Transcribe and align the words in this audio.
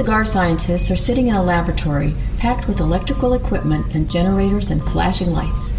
two 0.00 0.04
cigar 0.06 0.24
scientists 0.24 0.90
are 0.90 0.96
sitting 0.96 1.26
in 1.26 1.34
a 1.34 1.42
laboratory 1.42 2.14
packed 2.38 2.66
with 2.66 2.80
electrical 2.80 3.34
equipment 3.34 3.94
and 3.94 4.10
generators 4.10 4.70
and 4.70 4.82
flashing 4.82 5.30
lights. 5.30 5.74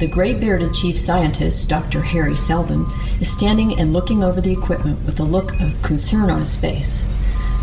The 0.00 0.06
gray 0.06 0.34
bearded 0.34 0.74
chief 0.74 0.98
scientist, 0.98 1.66
Dr. 1.66 2.02
Harry 2.02 2.36
Seldon, 2.36 2.86
is 3.20 3.32
standing 3.32 3.80
and 3.80 3.94
looking 3.94 4.22
over 4.22 4.42
the 4.42 4.52
equipment 4.52 5.02
with 5.06 5.18
a 5.18 5.24
look 5.24 5.58
of 5.62 5.80
concern 5.80 6.30
on 6.30 6.40
his 6.40 6.58
face. 6.58 7.04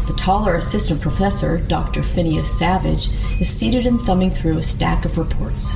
The 0.08 0.14
taller 0.14 0.56
assistant 0.56 1.02
professor, 1.02 1.60
Dr. 1.60 2.02
Phineas 2.02 2.58
Savage, 2.58 3.10
is 3.40 3.48
seated 3.48 3.86
and 3.86 4.02
thumbing 4.02 4.32
through 4.32 4.58
a 4.58 4.64
stack 4.64 5.06
of 5.06 5.20
reports. 5.20 5.74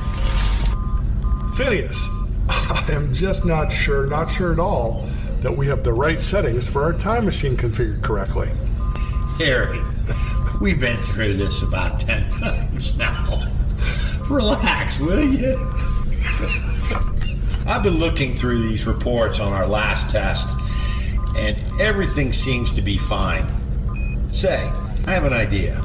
Phineas, 1.56 2.04
I 2.48 2.84
am 2.88 3.14
just 3.14 3.44
not 3.44 3.70
sure, 3.70 4.06
not 4.06 4.28
sure 4.28 4.52
at 4.52 4.58
all, 4.58 5.08
that 5.42 5.56
we 5.56 5.68
have 5.68 5.84
the 5.84 5.92
right 5.92 6.20
settings 6.20 6.68
for 6.68 6.82
our 6.82 6.94
time 6.94 7.24
machine 7.24 7.56
configured 7.56 8.02
correctly. 8.02 8.50
Harry, 9.38 9.78
we've 10.60 10.80
been 10.80 10.98
through 10.98 11.34
this 11.34 11.62
about 11.62 11.98
ten 12.00 12.28
times 12.30 12.96
now. 12.96 13.42
Relax, 14.28 15.00
will 15.00 15.24
you? 15.24 15.56
I've 17.68 17.82
been 17.82 17.98
looking 17.98 18.34
through 18.34 18.68
these 18.68 18.86
reports 18.86 19.40
on 19.40 19.52
our 19.52 19.66
last 19.66 20.10
test, 20.10 20.56
and 21.36 21.56
everything 21.80 22.32
seems 22.32 22.72
to 22.72 22.82
be 22.82 22.96
fine. 22.96 23.44
Say, 24.30 24.70
I 25.06 25.10
have 25.10 25.24
an 25.24 25.32
idea. 25.32 25.82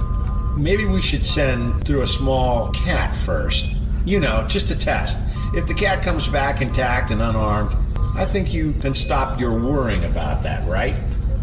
Maybe 0.57 0.85
we 0.85 1.01
should 1.01 1.25
send 1.25 1.85
through 1.85 2.01
a 2.03 2.07
small 2.07 2.71
cat 2.71 3.15
first. 3.15 3.65
You 4.05 4.19
know, 4.19 4.45
just 4.47 4.71
a 4.71 4.75
test. 4.75 5.19
If 5.55 5.67
the 5.67 5.73
cat 5.73 6.03
comes 6.03 6.27
back 6.27 6.61
intact 6.61 7.11
and 7.11 7.21
unarmed, 7.21 7.75
I 8.15 8.25
think 8.25 8.53
you 8.53 8.73
can 8.73 8.93
stop 8.93 9.39
your 9.39 9.53
worrying 9.53 10.03
about 10.03 10.41
that, 10.43 10.67
right? 10.67 10.95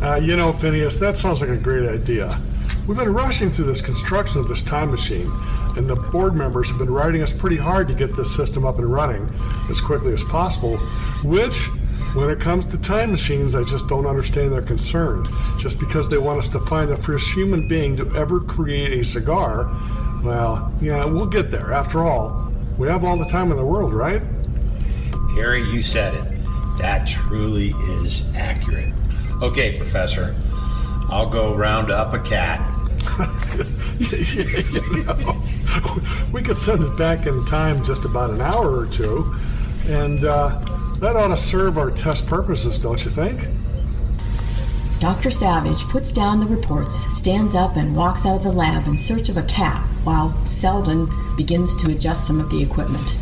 Uh, 0.03 0.17
you 0.17 0.37
know, 0.37 0.53
Phineas, 0.53 0.99
that 0.99 1.17
sounds 1.17 1.41
like 1.41 1.51
a 1.51 1.57
great 1.57 1.89
idea. 1.89 2.39
We've 2.89 2.97
been 2.97 3.13
rushing 3.13 3.51
through 3.51 3.67
this 3.67 3.83
construction 3.83 4.41
of 4.41 4.49
this 4.49 4.63
time 4.63 4.91
machine, 4.91 5.31
and 5.77 5.87
the 5.87 5.95
board 5.95 6.35
members 6.35 6.71
have 6.71 6.79
been 6.79 6.91
writing 6.91 7.21
us 7.21 7.35
pretty 7.35 7.59
hard 7.59 7.87
to 7.89 7.95
get 7.95 8.17
this 8.17 8.35
system 8.35 8.65
up 8.65 8.79
and 8.79 8.91
running 8.91 9.29
as 9.69 9.79
quickly 9.79 10.15
as 10.15 10.25
possible, 10.25 10.79
which, 11.23 11.67
when 12.15 12.31
it 12.31 12.41
comes 12.41 12.65
to 12.69 12.79
time 12.79 13.11
machines, 13.11 13.55
I 13.55 13.63
just 13.63 13.89
don't 13.89 14.07
understand 14.07 14.53
their 14.53 14.63
concern. 14.63 15.27
Just 15.59 15.79
because 15.79 16.09
they 16.09 16.17
want 16.17 16.39
us 16.39 16.49
to 16.49 16.61
find 16.61 16.91
the 16.91 16.97
first 16.97 17.31
human 17.31 17.69
being 17.69 17.95
to 17.99 18.11
ever 18.17 18.41
create 18.41 18.99
a 18.99 19.05
cigar, 19.05 19.71
well, 20.25 20.73
yeah, 20.81 21.05
we'll 21.05 21.27
get 21.27 21.51
there. 21.51 21.75
After 21.75 22.09
all, 22.09 22.51
we 22.79 22.89
have 22.89 23.05
all 23.05 23.19
the 23.19 23.27
time 23.27 23.51
in 23.51 23.59
the 23.59 23.67
world, 23.67 23.93
right? 23.93 24.23
Harry, 25.35 25.63
you 25.63 25.83
said 25.83 26.15
it. 26.15 26.25
That 26.79 27.07
truly 27.07 27.75
is 28.03 28.25
accurate. 28.35 28.95
Okay, 29.43 29.77
Professor. 29.77 30.35
I'll 31.11 31.29
go 31.29 31.55
round 31.55 31.91
up 31.91 32.15
a 32.15 32.19
cat. 32.19 32.68
Know, 35.05 35.43
we 36.33 36.43
could 36.43 36.57
send 36.57 36.83
it 36.85 36.97
back 36.97 37.27
in 37.27 37.45
time 37.47 37.83
just 37.85 38.05
about 38.05 38.31
an 38.31 38.41
hour 38.41 38.79
or 38.79 38.87
two, 38.87 39.35
and 39.87 40.25
uh, 40.25 40.59
that 40.99 41.17
ought 41.17 41.29
to 41.29 41.37
serve 41.37 41.79
our 41.79 41.91
test 41.91 42.27
purposes, 42.27 42.79
don't 42.79 43.05
you 43.05 43.11
think? 43.11 43.49
Dr. 45.01 45.31
Savage 45.31 45.85
puts 45.85 46.11
down 46.11 46.41
the 46.41 46.47
reports, 46.47 47.07
stands 47.17 47.55
up, 47.55 47.77
and 47.77 47.95
walks 47.95 48.27
out 48.27 48.39
of 48.39 48.43
the 48.43 48.51
lab 48.51 48.89
in 48.89 48.97
search 48.97 49.29
of 49.29 49.37
a 49.37 49.45
cat 49.45 49.81
while 50.03 50.35
Selden 50.45 51.09
begins 51.37 51.75
to 51.77 51.93
adjust 51.93 52.27
some 52.27 52.41
of 52.41 52.51
the 52.51 52.61
equipment. 52.61 53.17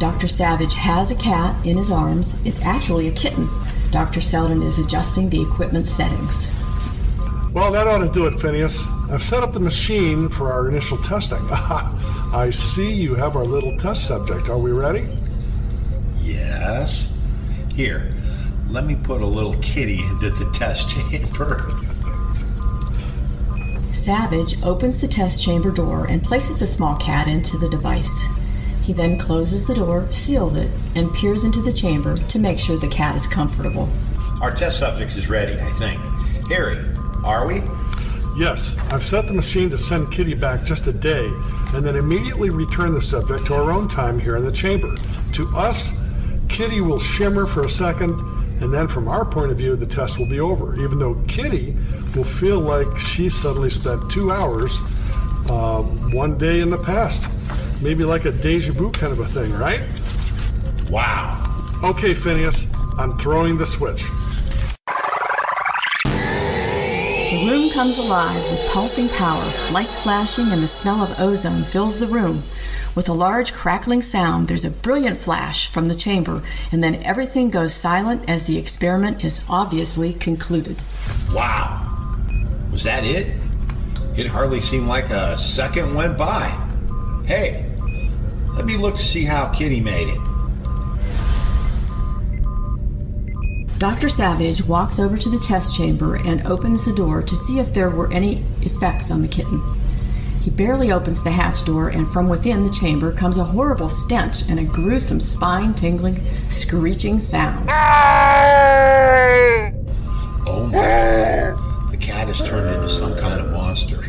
Dr. 0.00 0.28
Savage 0.28 0.72
has 0.72 1.10
a 1.10 1.14
cat 1.14 1.54
in 1.66 1.76
his 1.76 1.92
arms. 1.92 2.36
It's 2.46 2.62
actually 2.62 3.08
a 3.08 3.12
kitten. 3.12 3.50
Dr. 3.90 4.20
Seldon 4.20 4.62
is 4.62 4.78
adjusting 4.78 5.28
the 5.30 5.42
equipment 5.42 5.86
settings. 5.86 6.48
Well, 7.52 7.72
that 7.72 7.88
ought 7.88 7.98
to 7.98 8.12
do 8.12 8.26
it, 8.26 8.40
Phineas. 8.40 8.84
I've 9.10 9.24
set 9.24 9.42
up 9.42 9.52
the 9.52 9.60
machine 9.60 10.28
for 10.28 10.52
our 10.52 10.68
initial 10.68 10.98
testing. 10.98 11.44
I 11.50 12.50
see 12.52 12.92
you 12.92 13.16
have 13.16 13.34
our 13.34 13.44
little 13.44 13.76
test 13.78 14.06
subject. 14.06 14.48
Are 14.48 14.58
we 14.58 14.70
ready? 14.70 15.08
Yes. 16.20 17.10
Here, 17.74 18.12
let 18.68 18.84
me 18.84 18.94
put 18.94 19.20
a 19.20 19.26
little 19.26 19.56
kitty 19.56 20.00
into 20.00 20.30
the 20.30 20.48
test 20.52 20.90
chamber. 20.90 21.68
Savage 23.92 24.62
opens 24.62 25.00
the 25.00 25.08
test 25.08 25.42
chamber 25.42 25.72
door 25.72 26.06
and 26.06 26.22
places 26.22 26.60
the 26.60 26.66
small 26.66 26.96
cat 26.96 27.26
into 27.26 27.58
the 27.58 27.68
device. 27.68 28.28
He 28.82 28.92
then 28.92 29.18
closes 29.18 29.66
the 29.66 29.74
door, 29.74 30.10
seals 30.12 30.54
it, 30.54 30.68
and 30.94 31.12
peers 31.12 31.44
into 31.44 31.60
the 31.60 31.72
chamber 31.72 32.16
to 32.16 32.38
make 32.38 32.58
sure 32.58 32.76
the 32.76 32.88
cat 32.88 33.16
is 33.16 33.26
comfortable. 33.26 33.88
Our 34.40 34.54
test 34.54 34.78
subject 34.78 35.16
is 35.16 35.28
ready, 35.28 35.52
I 35.54 35.70
think. 35.78 36.00
Harry, 36.48 36.78
are 37.24 37.46
we? 37.46 37.62
Yes, 38.36 38.78
I've 38.90 39.04
set 39.04 39.26
the 39.26 39.34
machine 39.34 39.68
to 39.70 39.78
send 39.78 40.10
Kitty 40.10 40.34
back 40.34 40.64
just 40.64 40.86
a 40.86 40.92
day 40.92 41.26
and 41.74 41.84
then 41.84 41.96
immediately 41.96 42.50
return 42.50 42.94
the 42.94 43.02
subject 43.02 43.46
to 43.46 43.54
our 43.54 43.70
own 43.70 43.86
time 43.86 44.18
here 44.18 44.36
in 44.36 44.44
the 44.44 44.52
chamber. 44.52 44.96
To 45.34 45.56
us, 45.56 45.92
Kitty 46.48 46.80
will 46.80 46.98
shimmer 46.98 47.46
for 47.46 47.62
a 47.62 47.70
second, 47.70 48.18
and 48.60 48.72
then 48.72 48.88
from 48.88 49.08
our 49.08 49.24
point 49.24 49.52
of 49.52 49.58
view, 49.58 49.76
the 49.76 49.86
test 49.86 50.18
will 50.18 50.28
be 50.28 50.40
over, 50.40 50.74
even 50.82 50.98
though 50.98 51.22
Kitty 51.28 51.76
will 52.16 52.24
feel 52.24 52.60
like 52.60 52.98
she 52.98 53.28
suddenly 53.28 53.70
spent 53.70 54.10
two 54.10 54.32
hours 54.32 54.80
uh, 55.48 55.82
one 56.12 56.38
day 56.38 56.60
in 56.60 56.70
the 56.70 56.78
past. 56.78 57.28
Maybe 57.82 58.04
like 58.04 58.26
a 58.26 58.32
deja 58.32 58.72
vu 58.72 58.90
kind 58.92 59.12
of 59.12 59.20
a 59.20 59.26
thing, 59.26 59.52
right? 59.54 59.82
Wow. 60.90 61.42
Okay, 61.82 62.12
Phineas, 62.12 62.66
I'm 62.98 63.16
throwing 63.16 63.56
the 63.56 63.66
switch. 63.66 64.04
The 67.30 67.46
room 67.46 67.70
comes 67.70 67.98
alive 67.98 68.42
with 68.50 68.68
pulsing 68.70 69.08
power, 69.08 69.50
lights 69.72 69.98
flashing, 69.98 70.50
and 70.52 70.62
the 70.62 70.66
smell 70.66 71.02
of 71.02 71.18
ozone 71.18 71.64
fills 71.64 72.00
the 72.00 72.06
room. 72.06 72.42
With 72.94 73.08
a 73.08 73.14
large 73.14 73.54
crackling 73.54 74.02
sound, 74.02 74.48
there's 74.48 74.64
a 74.66 74.70
brilliant 74.70 75.18
flash 75.18 75.66
from 75.66 75.86
the 75.86 75.94
chamber, 75.94 76.42
and 76.70 76.84
then 76.84 77.02
everything 77.02 77.48
goes 77.48 77.72
silent 77.72 78.28
as 78.28 78.46
the 78.46 78.58
experiment 78.58 79.24
is 79.24 79.42
obviously 79.48 80.12
concluded. 80.12 80.82
Wow. 81.32 81.86
Was 82.70 82.82
that 82.82 83.04
it? 83.04 83.34
It 84.18 84.26
hardly 84.26 84.60
seemed 84.60 84.88
like 84.88 85.08
a 85.08 85.34
second 85.38 85.94
went 85.94 86.18
by. 86.18 86.48
Hey, 87.26 87.69
let 88.54 88.66
me 88.66 88.76
look 88.76 88.96
to 88.96 89.04
see 89.04 89.24
how 89.24 89.48
Kitty 89.50 89.80
made 89.80 90.08
it. 90.08 90.20
Dr. 93.78 94.10
Savage 94.10 94.62
walks 94.64 94.98
over 94.98 95.16
to 95.16 95.30
the 95.30 95.38
test 95.38 95.74
chamber 95.74 96.16
and 96.16 96.46
opens 96.46 96.84
the 96.84 96.92
door 96.92 97.22
to 97.22 97.34
see 97.34 97.58
if 97.58 97.72
there 97.72 97.88
were 97.88 98.12
any 98.12 98.44
effects 98.60 99.10
on 99.10 99.22
the 99.22 99.28
kitten. 99.28 99.62
He 100.42 100.50
barely 100.50 100.92
opens 100.92 101.22
the 101.22 101.30
hatch 101.30 101.64
door, 101.64 101.88
and 101.88 102.06
from 102.06 102.28
within 102.28 102.62
the 102.62 102.68
chamber 102.68 103.10
comes 103.10 103.38
a 103.38 103.44
horrible 103.44 103.88
stench 103.88 104.42
and 104.48 104.60
a 104.60 104.64
gruesome, 104.64 105.20
spine 105.20 105.72
tingling, 105.72 106.22
screeching 106.48 107.20
sound. 107.20 107.70
Oh 110.46 110.66
my 110.66 110.72
god. 110.72 111.90
The 111.90 111.96
cat 111.98 112.28
has 112.28 112.46
turned 112.46 112.74
into 112.74 112.88
some 112.88 113.16
kind 113.16 113.40
of 113.40 113.50
monster. 113.50 113.98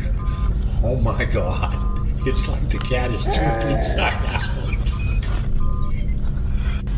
Oh 0.84 0.96
my 0.96 1.24
god. 1.26 1.91
It's 2.24 2.46
like 2.46 2.68
the 2.70 2.78
cat 2.78 3.10
is 3.10 3.24
turned 3.24 3.68
inside 3.68 4.24
out. 4.26 4.62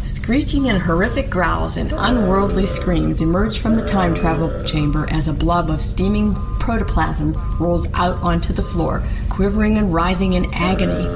Screeching 0.03 0.69
and 0.69 0.83
horrific 0.83 1.31
growls 1.31 1.79
and 1.79 1.91
unworldly 1.93 2.67
screams 2.67 3.23
emerge 3.23 3.59
from 3.59 3.75
the 3.75 3.81
time 3.81 4.15
travel 4.15 4.63
chamber 4.65 5.07
as 5.11 5.27
a 5.27 5.33
blob 5.33 5.71
of 5.71 5.81
steaming 5.81 6.35
protoplasm 6.61 7.33
rolls 7.59 7.87
out 7.95 8.17
onto 8.23 8.53
the 8.53 8.63
floor, 8.63 9.03
quivering 9.31 9.79
and 9.79 9.95
writhing 9.95 10.35
in 10.35 10.45
agony. 10.53 11.09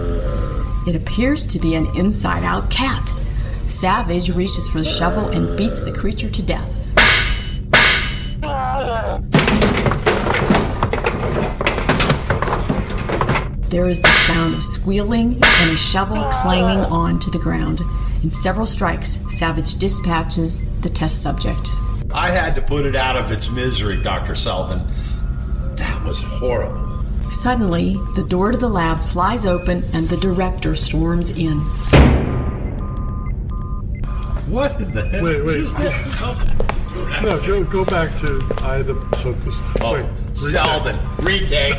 It 0.87 0.95
appears 0.95 1.45
to 1.45 1.59
be 1.59 1.75
an 1.75 1.95
inside 1.95 2.45
out 2.45 2.71
cat. 2.71 3.13
Savage 3.67 4.31
reaches 4.31 4.71
for 4.71 4.79
the 4.79 4.87
shovel 4.87 5.29
and 5.29 5.55
beats 5.55 5.85
the 5.85 5.93
creature 5.93 6.31
to 6.31 6.43
death. 6.43 6.78
There 13.71 13.87
is 13.87 14.01
the 14.01 14.09
sound 14.27 14.55
of 14.55 14.63
squealing 14.63 15.39
and 15.43 15.71
a 15.71 15.77
shovel 15.77 16.25
clanging 16.31 16.87
onto 16.87 17.31
the 17.31 17.39
ground. 17.39 17.83
In 18.23 18.31
several 18.31 18.65
strikes, 18.65 19.21
Savage 19.29 19.75
dispatches 19.75 20.71
the 20.81 20.89
test 20.89 21.21
subject. 21.21 21.69
I 22.11 22.29
had 22.29 22.55
to 22.55 22.63
put 22.63 22.87
it 22.87 22.97
out 22.97 23.17
of 23.17 23.31
its 23.31 23.51
misery, 23.51 24.01
Dr. 24.01 24.35
Seldon. 24.35 24.81
That 25.77 26.03
was 26.03 26.23
horrible. 26.23 27.05
Suddenly, 27.31 28.01
the 28.15 28.25
door 28.27 28.53
to 28.53 28.57
the 28.57 28.71
lab 28.71 29.01
flies 29.01 29.45
open 29.45 29.85
and 29.93 30.09
the 30.09 30.17
director 30.17 30.75
storms 30.75 31.37
in. 31.37 31.59
What 34.49 34.81
in 34.81 34.95
the 34.95 35.07
heck? 35.07 35.23
Wait, 35.23 35.45
wait. 35.45 35.67
just? 35.79 36.07
No, 37.23 37.39
go, 37.41 37.65
go 37.65 37.85
back 37.85 38.09
to 38.21 38.43
I 38.63 38.81
the 38.81 38.95
so 39.19 39.35
just 39.45 39.63
Oh, 39.83 39.93
wait, 39.93 40.05
retake. 40.05 40.37
Seldon, 40.39 40.99
retake. 41.19 41.75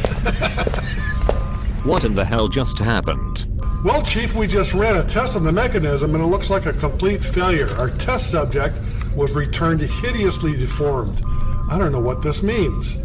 What 1.84 2.04
in 2.04 2.14
the 2.14 2.26
hell 2.26 2.48
just 2.48 2.78
happened? 2.78 3.48
Well, 3.84 4.04
Chief, 4.04 4.36
we 4.36 4.48
just 4.48 4.74
ran 4.74 4.98
a 4.98 5.04
test 5.04 5.38
on 5.38 5.46
the 5.46 5.52
mechanism 5.52 6.14
and 6.14 6.24
it 6.24 6.28
looks 6.28 6.50
like 6.50 6.66
a 6.66 6.74
complete 6.74 7.24
failure. 7.24 7.70
Our 7.78 7.90
test 7.90 8.30
subject 8.30 8.78
was 9.16 9.34
returned 9.34 9.82
hideously 9.82 10.58
deformed. 10.58 11.22
I 11.70 11.78
don't 11.78 11.94
know 11.94 12.02
what 12.02 12.22
this 12.22 12.44
means. 12.44 12.98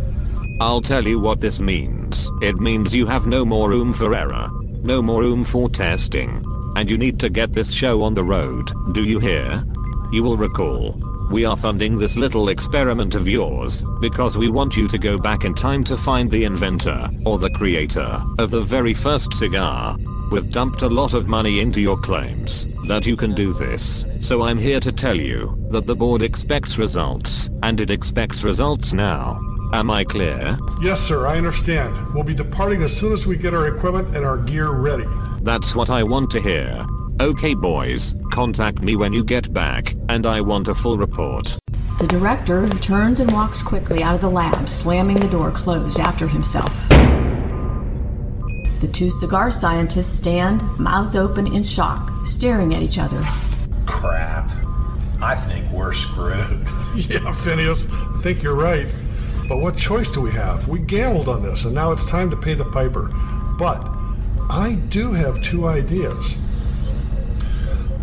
I'll 0.61 0.81
tell 0.81 1.07
you 1.07 1.21
what 1.21 1.41
this 1.41 1.61
means. 1.61 2.31
It 2.43 2.57
means 2.57 2.95
you 2.95 3.07
have 3.07 3.27
no 3.27 3.45
more 3.45 3.69
room 3.71 3.93
for 3.93 4.15
error, 4.15 4.49
no 4.83 5.01
more 5.01 5.23
room 5.23 5.45
for 5.45 5.69
testing, 5.69 6.43
and 6.77 6.91
you 6.91 6.99
need 6.99 7.21
to 7.21 7.29
get 7.29 7.53
this 7.53 7.73
show 7.73 8.03
on 8.03 8.15
the 8.15 8.25
road. 8.25 8.71
Do 8.93 9.05
you 9.05 9.21
hear? 9.21 9.65
You 10.13 10.25
will 10.25 10.37
recall. 10.37 11.01
We 11.31 11.45
are 11.45 11.57
funding 11.57 11.99
this 11.99 12.17
little 12.17 12.49
experiment 12.49 13.15
of 13.15 13.27
yours 13.27 13.83
because 14.01 14.37
we 14.37 14.51
want 14.51 14.77
you 14.77 14.87
to 14.89 14.99
go 14.99 15.19
back 15.19 15.45
in 15.45 15.55
time 15.55 15.83
to 15.85 15.97
find 15.97 16.31
the 16.31 16.45
inventor 16.45 17.07
or 17.27 17.39
the 17.39 17.51
creator 17.51 18.23
of 18.39 18.51
the 18.51 18.61
very 18.61 18.95
first 18.95 19.33
cigar. 19.35 19.97
We've 20.31 20.51
dumped 20.51 20.83
a 20.83 20.89
lot 20.89 21.15
of 21.15 21.29
money 21.29 21.61
into 21.61 21.81
your 21.81 21.97
claims 21.97 22.67
that 22.87 23.07
you 23.07 23.17
can 23.17 23.35
do 23.35 23.53
this, 23.53 24.05
so 24.21 24.43
I'm 24.43 24.59
here 24.59 24.81
to 24.81 24.93
tell 24.93 25.17
you 25.17 25.57
that 25.71 25.87
the 25.87 25.97
board 25.97 26.23
expects 26.23 26.79
results, 26.79 27.51
and 27.63 27.81
it 27.81 27.91
expects 27.91 28.45
results 28.45 28.93
now. 28.93 29.41
Am 29.73 29.91
I 29.91 30.05
clear? 30.05 30.57
Yes, 30.81 31.01
sir, 31.01 31.27
I 31.27 31.37
understand. 31.37 32.15
We'll 32.15 32.25
be 32.25 32.35
departing 32.35 32.83
as 32.83 32.97
soon 32.97 33.13
as 33.13 33.27
we 33.27 33.37
get 33.37 33.55
our 33.55 33.75
equipment 33.75 34.15
and 34.15 34.25
our 34.25 34.39
gear 34.39 34.71
ready. 34.71 35.07
That's 35.41 35.75
what 35.75 35.91
I 35.91 36.03
want 36.03 36.31
to 36.33 36.41
hear. 36.41 36.87
Okay, 37.21 37.55
boys, 37.55 38.17
contact 38.33 38.83
me 38.83 38.97
when 38.97 39.13
you 39.13 39.23
get 39.23 39.53
back, 39.53 39.95
and 40.09 40.27
I 40.27 40.41
want 40.41 40.67
a 40.67 40.75
full 40.75 40.99
report. 40.99 41.57
The 42.01 42.09
director 42.09 42.69
turns 42.69 43.21
and 43.21 43.31
walks 43.31 43.63
quickly 43.63 44.03
out 44.03 44.17
of 44.17 44.21
the 44.21 44.29
lab, 44.29 44.69
slamming 44.69 45.21
the 45.21 45.29
door 45.29 45.53
closed 45.53 46.01
after 46.01 46.27
himself. 46.27 46.89
The 48.81 48.91
two 48.93 49.11
cigar 49.11 49.53
scientists 49.53 50.13
stand, 50.13 50.65
mouths 50.77 51.15
open 51.15 51.47
in 51.47 51.63
shock, 51.63 52.11
staring 52.25 52.75
at 52.75 52.83
each 52.83 52.99
other. 52.99 53.23
Crap. 53.87 54.51
I 55.23 55.37
think 55.37 55.71
we're 55.73 55.93
screwed. 55.93 56.67
Yeah, 56.97 57.33
Phineas, 57.33 57.89
I 57.91 58.21
think 58.23 58.43
you're 58.43 58.55
right. 58.55 58.87
But 59.49 59.59
what 59.59 59.77
choice 59.77 60.13
do 60.13 60.21
we 60.21 60.31
have? 60.31 60.69
We 60.69 60.79
gambled 60.79 61.29
on 61.29 61.43
this, 61.43 61.65
and 61.65 61.75
now 61.75 61.91
it's 61.91 62.09
time 62.09 62.31
to 62.31 62.37
pay 62.37 62.55
the 62.55 62.65
piper. 62.67 63.11
But 63.59 63.85
I 64.49 64.79
do 64.89 65.13
have 65.13 65.43
two 65.43 65.67
ideas. 65.67 66.39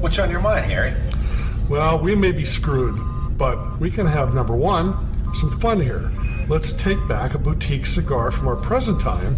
What's 0.02 0.18
on 0.18 0.32
your 0.32 0.42
mind, 0.42 0.66
Harry? 0.66 0.96
Well, 1.70 2.00
we 2.00 2.16
may 2.16 2.32
be 2.32 2.44
screwed, 2.44 3.00
but 3.38 3.80
we 3.80 3.92
can 3.92 4.08
have 4.08 4.34
number 4.34 4.56
one, 4.56 4.96
some 5.36 5.52
fun 5.60 5.80
here. 5.80 6.12
Let's 6.50 6.72
take 6.72 6.98
back 7.08 7.36
a 7.36 7.38
boutique 7.38 7.86
cigar 7.86 8.32
from 8.32 8.48
our 8.48 8.56
present 8.56 9.00
time, 9.00 9.38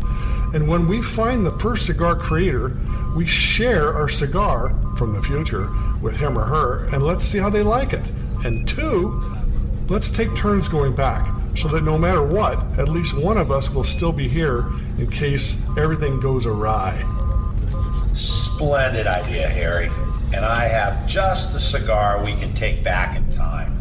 and 0.54 0.65
when 0.65 0.88
we 0.88 1.01
find 1.01 1.45
the 1.45 1.51
first 1.60 1.86
cigar 1.86 2.15
creator, 2.15 2.71
we 3.18 3.25
share 3.25 3.94
our 3.94 4.07
cigar 4.07 4.74
from 4.95 5.13
the 5.13 5.21
future 5.21 5.69
with 6.01 6.15
him 6.15 6.39
or 6.39 6.45
her, 6.45 6.86
and 6.94 7.04
let's 7.04 7.25
see 7.25 7.39
how 7.39 7.50
they 7.50 7.62
like 7.62 7.92
it. 7.92 8.10
And 8.45 8.65
two, 8.65 9.21
let's 9.89 10.10
take 10.10 10.33
turns 10.33 10.69
going 10.69 10.95
back 10.95 11.30
so 11.57 11.68
that 11.68 11.83
no 11.83 11.98
matter 11.98 12.25
what, 12.25 12.57
at 12.80 12.88
least 12.88 13.21
one 13.21 13.38
of 13.38 13.51
us 13.51 13.69
will 13.75 13.83
still 13.83 14.13
be 14.13 14.30
here 14.30 14.65
in 14.98 15.12
case 15.12 15.62
everything 15.77 16.21
goes 16.21 16.45
awry. 16.45 17.04
Splendid 18.13 19.07
idea, 19.07 19.50
Harry. 19.50 19.89
And 20.34 20.44
I 20.44 20.68
have 20.68 21.08
just 21.08 21.54
the 21.54 21.60
cigar 21.60 22.24
we 22.24 22.36
can 22.36 22.54
take 22.54 22.84
back 22.84 23.16
in 23.16 23.30
time. 23.30 23.72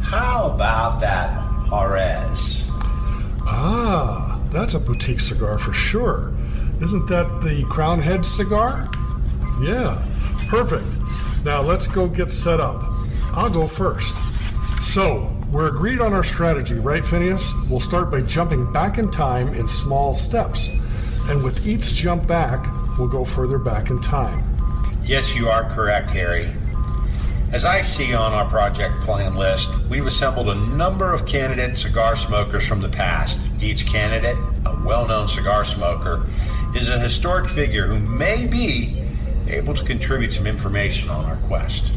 How 0.00 0.50
about 0.50 1.00
that 1.00 1.30
Juarez? 1.68 2.68
Ah, 3.42 4.40
that's 4.50 4.74
a 4.74 4.80
boutique 4.80 5.20
cigar 5.20 5.58
for 5.58 5.72
sure. 5.72 6.32
Isn't 6.80 7.06
that 7.08 7.42
the 7.42 7.64
Crown 7.68 8.00
Head 8.00 8.24
cigar? 8.24 8.90
Yeah, 9.62 10.02
perfect. 10.48 10.86
Now 11.44 11.60
let's 11.60 11.86
go 11.86 12.08
get 12.08 12.30
set 12.30 12.60
up. 12.60 12.82
I'll 13.34 13.50
go 13.50 13.66
first. 13.66 14.16
So, 14.82 15.30
we're 15.50 15.68
agreed 15.68 16.00
on 16.00 16.14
our 16.14 16.24
strategy, 16.24 16.74
right, 16.74 17.04
Phineas? 17.04 17.52
We'll 17.68 17.80
start 17.80 18.10
by 18.10 18.22
jumping 18.22 18.72
back 18.72 18.98
in 18.98 19.10
time 19.10 19.52
in 19.54 19.68
small 19.68 20.14
steps. 20.14 20.70
And 21.28 21.44
with 21.44 21.66
each 21.66 21.94
jump 21.94 22.26
back, 22.26 22.66
we'll 22.98 23.08
go 23.08 23.24
further 23.24 23.58
back 23.58 23.90
in 23.90 24.00
time. 24.00 24.49
Yes, 25.10 25.34
you 25.34 25.48
are 25.48 25.68
correct, 25.68 26.08
Harry. 26.10 26.48
As 27.52 27.64
I 27.64 27.80
see 27.80 28.14
on 28.14 28.32
our 28.32 28.48
project 28.48 29.00
plan 29.00 29.34
list, 29.34 29.68
we've 29.90 30.06
assembled 30.06 30.50
a 30.50 30.54
number 30.54 31.12
of 31.12 31.26
candidate 31.26 31.76
cigar 31.76 32.14
smokers 32.14 32.64
from 32.64 32.80
the 32.80 32.88
past. 32.88 33.50
Each 33.60 33.84
candidate, 33.84 34.36
a 34.64 34.80
well 34.84 35.08
known 35.08 35.26
cigar 35.26 35.64
smoker, 35.64 36.24
is 36.76 36.88
a 36.88 37.00
historic 37.00 37.48
figure 37.48 37.88
who 37.88 37.98
may 37.98 38.46
be 38.46 39.02
able 39.48 39.74
to 39.74 39.84
contribute 39.84 40.32
some 40.32 40.46
information 40.46 41.08
on 41.08 41.24
our 41.24 41.38
quest. 41.38 41.92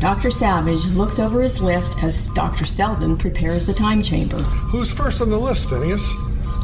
Dr. 0.00 0.30
Savage 0.30 0.86
looks 0.86 1.18
over 1.18 1.42
his 1.42 1.60
list 1.60 2.02
as 2.02 2.28
Dr. 2.28 2.64
Selden 2.64 3.18
prepares 3.18 3.64
the 3.64 3.74
time 3.74 4.00
chamber. 4.00 4.38
Who's 4.38 4.90
first 4.90 5.20
on 5.20 5.28
the 5.28 5.36
list, 5.36 5.68
Phineas? 5.68 6.10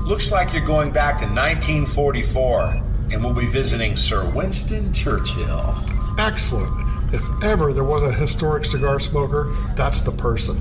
Looks 0.07 0.33
like 0.33 0.55
you're 0.55 0.65
going 0.65 0.91
back 0.91 1.19
to 1.19 1.27
1944, 1.27 2.92
and 3.13 3.23
we'll 3.23 3.33
be 3.33 3.47
visiting 3.47 3.97
Sir 3.97 4.29
Winston 4.31 4.93
Churchill. 4.93 5.75
Excellent. 6.19 7.15
If 7.15 7.23
ever 7.43 7.73
there 7.73 7.85
was 7.85 8.03
a 8.03 8.13
historic 8.13 8.65
cigar 8.65 8.99
smoker, 8.99 9.55
that's 9.77 10.01
the 10.01 10.13
person. 10.13 10.57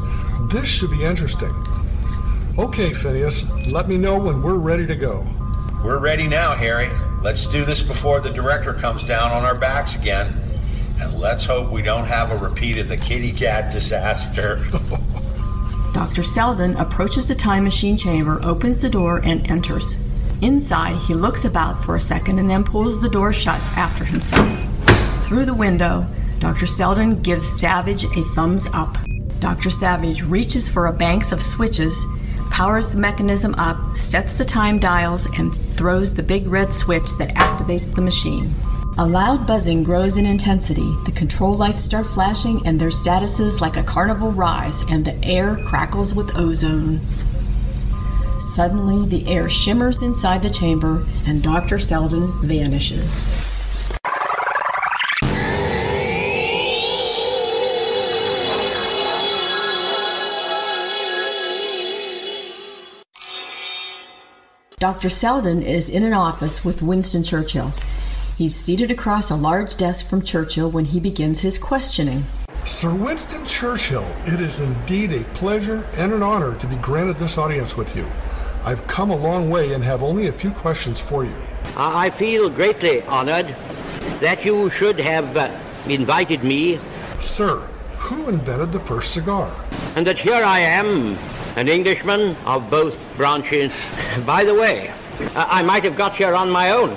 This 0.50 0.68
should 0.68 0.92
be 0.92 1.04
interesting. 1.04 1.52
Okay, 2.58 2.94
Phineas, 2.94 3.50
let 3.68 3.88
me 3.88 3.96
know 3.96 4.20
when 4.20 4.42
we're 4.42 4.60
ready 4.60 4.86
to 4.86 4.96
go. 4.96 5.26
We're 5.84 6.00
ready 6.00 6.28
now, 6.28 6.54
Harry. 6.54 6.90
Let's 7.24 7.46
do 7.46 7.64
this 7.64 7.82
before 7.82 8.20
the 8.20 8.30
director 8.30 8.74
comes 8.74 9.04
down 9.04 9.32
on 9.32 9.46
our 9.46 9.56
backs 9.56 9.96
again. 9.96 10.34
And 11.00 11.20
let's 11.20 11.46
hope 11.46 11.72
we 11.72 11.82
don't 11.82 12.06
have 12.06 12.32
a 12.32 12.38
repeat 12.38 12.78
of 12.78 12.90
the 12.90 12.98
kitty 12.98 13.32
cat 13.32 13.72
disaster. 13.72 14.64
Dr. 15.94 16.24
Selden 16.24 16.76
approaches 16.76 17.28
the 17.28 17.36
time 17.36 17.64
machine 17.64 17.96
chamber, 17.96 18.42
opens 18.44 18.82
the 18.82 18.90
door, 18.90 19.22
and 19.24 19.50
enters. 19.50 20.11
Inside, 20.42 20.98
he 20.98 21.14
looks 21.14 21.46
about 21.46 21.84
for 21.84 21.96
a 21.96 22.00
second 22.00 22.40
and 22.40 22.50
then 22.50 22.64
pulls 22.64 23.02
the 23.02 23.10
door 23.10 23.32
shut 23.32 23.60
after 23.78 24.04
himself. 24.04 24.50
Through 25.24 25.46
the 25.46 25.54
window, 25.54 26.08
Dr. 26.40 26.66
Selden 26.66 27.22
gives 27.22 27.48
Savage 27.48 28.04
a 28.06 28.24
thumbs 28.36 28.68
up. 28.74 28.98
Dr. 29.40 29.70
Savage 29.70 30.24
reaches 30.24 30.68
for 30.68 30.88
a 30.88 30.94
bank 30.94 31.32
of 31.32 31.42
switches, 31.42 32.06
powers 32.50 32.90
the 32.90 32.98
mechanism 32.98 33.54
up, 33.56 33.96
sets 33.96 34.38
the 34.38 34.46
time 34.46 34.80
dials, 34.80 35.28
and 35.38 35.56
throws 35.56 36.14
the 36.14 36.24
big 36.24 36.48
red 36.48 36.74
switch 36.74 37.16
that 37.18 37.36
activates 37.36 37.94
the 37.94 38.02
machine. 38.02 38.54
A 38.98 39.06
loud 39.06 39.48
buzzing 39.48 39.84
grows 39.84 40.18
in 40.18 40.26
intensity. 40.26 40.96
The 41.06 41.14
control 41.14 41.56
lights 41.56 41.84
start 41.84 42.06
flashing, 42.06 42.66
and 42.66 42.80
their 42.80 42.90
statuses 42.90 43.62
like 43.62 43.78
a 43.78 43.84
carnival 43.84 44.32
rise, 44.32 44.82
and 44.90 45.06
the 45.06 45.24
air 45.24 45.56
crackles 45.64 46.14
with 46.14 46.36
ozone. 46.36 47.00
Suddenly, 48.42 49.06
the 49.06 49.32
air 49.32 49.48
shimmers 49.48 50.02
inside 50.02 50.42
the 50.42 50.50
chamber, 50.50 51.06
and 51.28 51.44
Dr. 51.44 51.78
Selden 51.78 52.32
vanishes. 52.42 53.38
Dr. 64.80 65.10
Selden 65.10 65.62
is 65.62 65.92
in 65.92 66.04
an 66.04 66.14
office 66.14 66.66
with 66.66 66.82
Winston 66.82 67.22
Churchill. 67.22 67.72
He's 68.36 68.56
seated 68.56 68.90
across 68.90 69.30
a 69.30 69.36
large 69.36 69.78
desk 69.78 70.08
from 70.08 70.24
Churchill 70.24 70.72
when 70.72 70.86
he 70.86 71.00
begins 71.00 71.42
his 71.42 71.60
questioning. 71.60 72.24
Sir 72.66 72.94
Winston 72.96 73.46
Churchill, 73.46 74.08
it 74.26 74.42
is 74.42 74.60
indeed 74.60 75.14
a 75.14 75.24
pleasure 75.36 75.88
and 75.94 76.12
an 76.12 76.24
honor 76.24 76.58
to 76.58 76.66
be 76.66 76.76
granted 76.78 77.20
this 77.20 77.38
audience 77.38 77.78
with 77.78 77.96
you. 77.96 78.08
I've 78.64 78.86
come 78.88 79.10
a 79.10 79.16
long 79.16 79.50
way 79.50 79.74
and 79.74 79.84
have 79.84 80.04
only 80.04 80.28
a 80.28 80.32
few 80.32 80.52
questions 80.52 81.00
for 81.00 81.26
you. 81.26 81.36
I 81.76 82.10
feel 82.12 82.50
greatly 82.50 83.02
honored 83.04 83.48
that 84.20 84.46
you 84.46 84.70
should 84.70 85.00
have 85.00 85.36
uh, 85.36 85.50
invited 85.88 86.44
me, 86.44 86.80
Sir, 87.20 87.58
who 87.98 88.30
invented 88.30 88.72
the 88.72 88.80
first 88.80 89.14
cigar? 89.14 89.52
and 89.96 90.08
that 90.08 90.18
here 90.18 90.42
I 90.44 90.60
am, 90.60 91.18
an 91.58 91.68
Englishman 91.68 92.36
of 92.46 92.70
both 92.70 92.96
branches. 93.18 93.74
By 94.26 94.46
the 94.46 94.54
way, 94.54 94.90
uh, 95.36 95.46
I 95.50 95.64
might 95.64 95.84
have 95.84 95.98
got 95.98 96.16
here 96.16 96.34
on 96.34 96.50
my 96.50 96.70
own. 96.72 96.92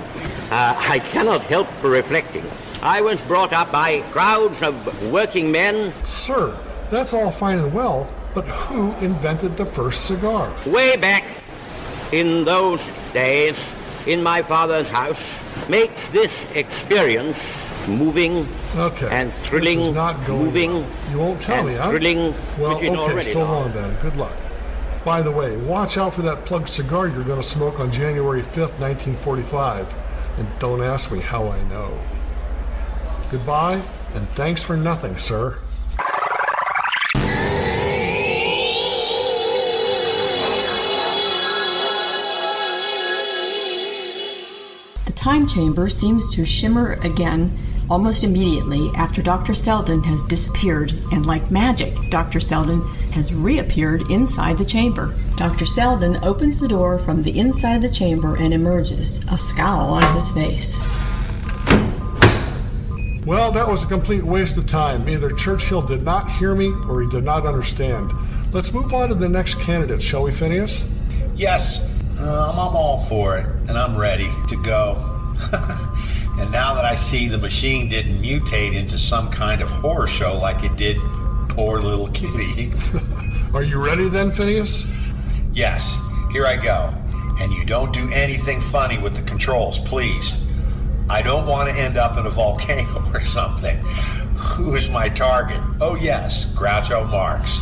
Uh, 0.49 0.75
I 0.77 0.99
cannot 0.99 1.41
help 1.41 1.67
reflecting. 1.83 2.43
I 2.81 3.01
was 3.01 3.19
brought 3.21 3.51
up 3.51 3.71
by 3.71 3.99
crowds 4.11 4.61
of 4.61 5.11
working 5.11 5.51
men 5.51 5.91
Sir, 6.05 6.57
that's 6.89 7.13
all 7.13 7.31
fine 7.31 7.57
and 7.59 7.73
well, 7.73 8.07
but 8.33 8.45
who 8.45 8.93
invented 9.03 9.57
the 9.57 9.65
first 9.65 10.05
cigar? 10.05 10.53
way 10.67 10.95
back 10.95 11.25
in 12.11 12.43
those 12.45 12.81
days 13.13 13.57
in 14.07 14.21
my 14.23 14.41
father's 14.41 14.87
house. 14.89 15.19
Makes 15.69 16.09
this 16.11 16.31
experience 16.53 17.37
moving 17.87 18.45
Okay. 18.75 19.07
and 19.09 19.31
this 19.31 19.47
thrilling, 19.47 19.79
is 19.79 19.95
not 19.95 20.25
going 20.25 20.45
moving, 20.45 20.73
well. 20.73 20.87
You 21.11 21.19
won't 21.19 21.41
tell 21.41 21.63
me, 21.63 21.75
huh? 21.75 21.89
thrilling, 21.91 22.33
Well, 22.59 22.75
okay, 22.77 23.23
so 23.23 23.39
know. 23.39 23.51
long 23.53 23.71
then. 23.73 23.95
Good 24.01 24.17
luck. 24.17 24.33
By 25.05 25.21
the 25.21 25.31
way, 25.31 25.55
watch 25.55 25.97
out 25.97 26.13
for 26.15 26.23
that 26.23 26.45
plugged 26.45 26.67
cigar 26.67 27.07
you're 27.07 27.23
going 27.23 27.41
to 27.41 27.47
smoke 27.47 27.79
on 27.79 27.91
January 27.91 28.41
5th, 28.41 28.79
1945. 28.79 29.93
And 30.39 30.47
don't 30.59 30.81
ask 30.83 31.11
me 31.11 31.19
how 31.19 31.47
I 31.47 31.63
know. 31.65 31.97
Goodbye, 33.31 33.81
and 34.13 34.27
thanks 34.29 34.61
for 34.63 34.75
nothing, 34.77 35.17
sir. 35.17 35.57
Time 45.25 45.47
chamber 45.47 45.89
seems 45.89 46.29
to 46.29 46.45
shimmer 46.45 46.99
again 47.01 47.51
almost 47.89 48.23
immediately 48.23 48.91
after 48.93 49.23
Dr. 49.23 49.55
Selden 49.55 50.03
has 50.03 50.23
disappeared, 50.23 50.93
and 51.11 51.25
like 51.25 51.49
magic, 51.49 51.95
Dr. 52.11 52.39
Selden 52.39 52.87
has 53.11 53.33
reappeared 53.33 54.03
inside 54.11 54.59
the 54.59 54.63
chamber. 54.63 55.15
Dr. 55.35 55.65
Selden 55.65 56.23
opens 56.23 56.59
the 56.59 56.67
door 56.67 56.99
from 56.99 57.23
the 57.23 57.39
inside 57.39 57.77
of 57.77 57.81
the 57.81 57.89
chamber 57.89 58.35
and 58.35 58.53
emerges, 58.53 59.27
a 59.31 59.35
scowl 59.35 59.95
on 59.95 60.13
his 60.13 60.29
face. 60.29 60.79
Well, 63.25 63.51
that 63.51 63.67
was 63.67 63.81
a 63.81 63.87
complete 63.87 64.23
waste 64.23 64.57
of 64.57 64.67
time. 64.67 65.09
Either 65.09 65.31
Churchill 65.31 65.81
did 65.81 66.03
not 66.03 66.29
hear 66.33 66.53
me 66.53 66.71
or 66.87 67.01
he 67.01 67.09
did 67.09 67.23
not 67.23 67.47
understand. 67.47 68.13
Let's 68.53 68.71
move 68.71 68.93
on 68.93 69.09
to 69.09 69.15
the 69.15 69.27
next 69.27 69.55
candidate, 69.55 70.03
shall 70.03 70.21
we, 70.21 70.31
Phineas? 70.31 70.87
Yes, 71.33 71.83
um, 72.19 72.59
I'm 72.59 72.75
all 72.75 72.99
for 72.99 73.39
it, 73.39 73.47
and 73.67 73.71
I'm 73.71 73.97
ready 73.97 74.29
to 74.49 74.61
go. 74.61 75.14
and 76.39 76.51
now 76.51 76.73
that 76.73 76.85
I 76.85 76.95
see 76.95 77.27
the 77.27 77.37
machine 77.37 77.87
didn't 77.87 78.21
mutate 78.21 78.73
into 78.75 78.97
some 78.97 79.29
kind 79.29 79.61
of 79.61 79.69
horror 79.69 80.07
show 80.07 80.37
like 80.37 80.63
it 80.63 80.75
did 80.75 80.97
poor 81.49 81.79
little 81.79 82.07
kitty. 82.09 82.73
Are 83.53 83.63
you 83.63 83.83
ready 83.83 84.09
then, 84.09 84.31
Phineas? 84.31 84.87
yes, 85.53 85.97
here 86.31 86.45
I 86.45 86.57
go. 86.57 86.93
And 87.39 87.51
you 87.51 87.65
don't 87.65 87.93
do 87.93 88.09
anything 88.11 88.61
funny 88.61 88.97
with 88.97 89.15
the 89.15 89.21
controls, 89.23 89.79
please. 89.79 90.37
I 91.09 91.21
don't 91.21 91.47
want 91.47 91.69
to 91.69 91.75
end 91.75 91.97
up 91.97 92.17
in 92.17 92.25
a 92.25 92.29
volcano 92.29 93.03
or 93.13 93.21
something. 93.21 93.77
Who 94.35 94.75
is 94.75 94.89
my 94.89 95.09
target? 95.09 95.59
Oh, 95.79 95.95
yes, 95.95 96.51
Groucho 96.53 97.09
Marx. 97.09 97.61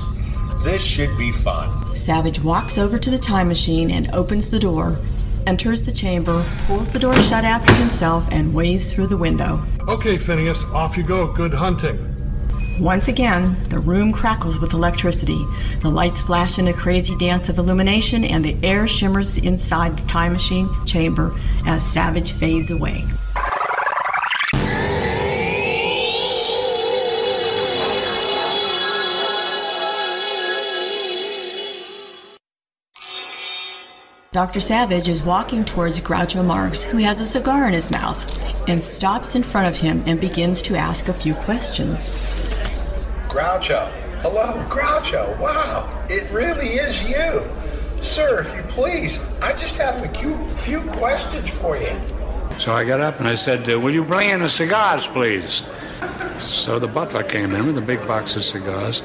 This 0.63 0.83
should 0.83 1.15
be 1.17 1.31
fun. 1.31 1.95
Savage 1.95 2.41
walks 2.41 2.77
over 2.77 2.97
to 2.97 3.09
the 3.09 3.17
time 3.17 3.47
machine 3.47 3.91
and 3.91 4.09
opens 4.11 4.49
the 4.49 4.59
door, 4.59 4.97
enters 5.47 5.83
the 5.83 5.91
chamber, 5.91 6.43
pulls 6.65 6.89
the 6.89 6.99
door 6.99 7.15
shut 7.15 7.43
after 7.43 7.73
himself, 7.73 8.27
and 8.31 8.53
waves 8.53 8.93
through 8.93 9.07
the 9.07 9.17
window. 9.17 9.61
Okay, 9.87 10.17
Phineas, 10.17 10.63
off 10.71 10.97
you 10.97 11.03
go. 11.03 11.31
Good 11.31 11.53
hunting. 11.53 12.09
Once 12.79 13.07
again, 13.07 13.55
the 13.69 13.77
room 13.77 14.11
crackles 14.11 14.59
with 14.59 14.73
electricity. 14.73 15.45
The 15.81 15.89
lights 15.89 16.21
flash 16.21 16.57
in 16.57 16.67
a 16.67 16.73
crazy 16.73 17.15
dance 17.17 17.47
of 17.47 17.59
illumination, 17.59 18.23
and 18.23 18.43
the 18.43 18.57
air 18.63 18.87
shimmers 18.87 19.37
inside 19.37 19.97
the 19.97 20.07
time 20.07 20.33
machine 20.33 20.69
chamber 20.85 21.39
as 21.67 21.85
Savage 21.85 22.31
fades 22.31 22.71
away. 22.71 23.05
Dr. 34.33 34.59
Savage 34.59 35.09
is 35.09 35.21
walking 35.21 35.63
towards 35.63 36.01
Groucho 36.01 36.43
Marx, 36.43 36.81
who 36.81 36.97
has 36.97 37.21
a 37.21 37.25
cigar 37.25 37.67
in 37.67 37.73
his 37.73 37.91
mouth, 37.91 38.17
and 38.67 38.81
stops 38.81 39.35
in 39.35 39.43
front 39.43 39.67
of 39.67 39.79
him 39.79 40.01
and 40.07 40.19
begins 40.19 40.59
to 40.63 40.75
ask 40.75 41.07
a 41.07 41.13
few 41.13 41.35
questions. 41.35 42.25
Groucho. 43.27 43.91
Hello, 44.23 44.65
Groucho. 44.69 45.39
Wow, 45.39 45.87
it 46.09 46.27
really 46.31 46.69
is 46.69 47.07
you. 47.07 47.47
Sir, 48.01 48.39
if 48.39 48.55
you 48.55 48.63
please, 48.63 49.23
I 49.39 49.51
just 49.51 49.77
have 49.77 50.03
a 50.03 50.07
few, 50.17 50.43
few 50.55 50.81
questions 50.89 51.61
for 51.61 51.77
you. 51.77 51.93
So 52.57 52.73
I 52.73 52.85
got 52.85 53.01
up 53.01 53.19
and 53.19 53.27
I 53.27 53.35
said, 53.35 53.71
uh, 53.71 53.79
Will 53.79 53.93
you 53.93 54.03
bring 54.03 54.31
in 54.31 54.39
the 54.39 54.49
cigars, 54.49 55.05
please? 55.05 55.63
So 56.39 56.79
the 56.79 56.87
butler 56.87 57.21
came 57.21 57.53
in 57.53 57.67
with 57.67 57.77
a 57.77 57.85
big 57.85 58.05
box 58.07 58.35
of 58.35 58.43
cigars, 58.43 59.03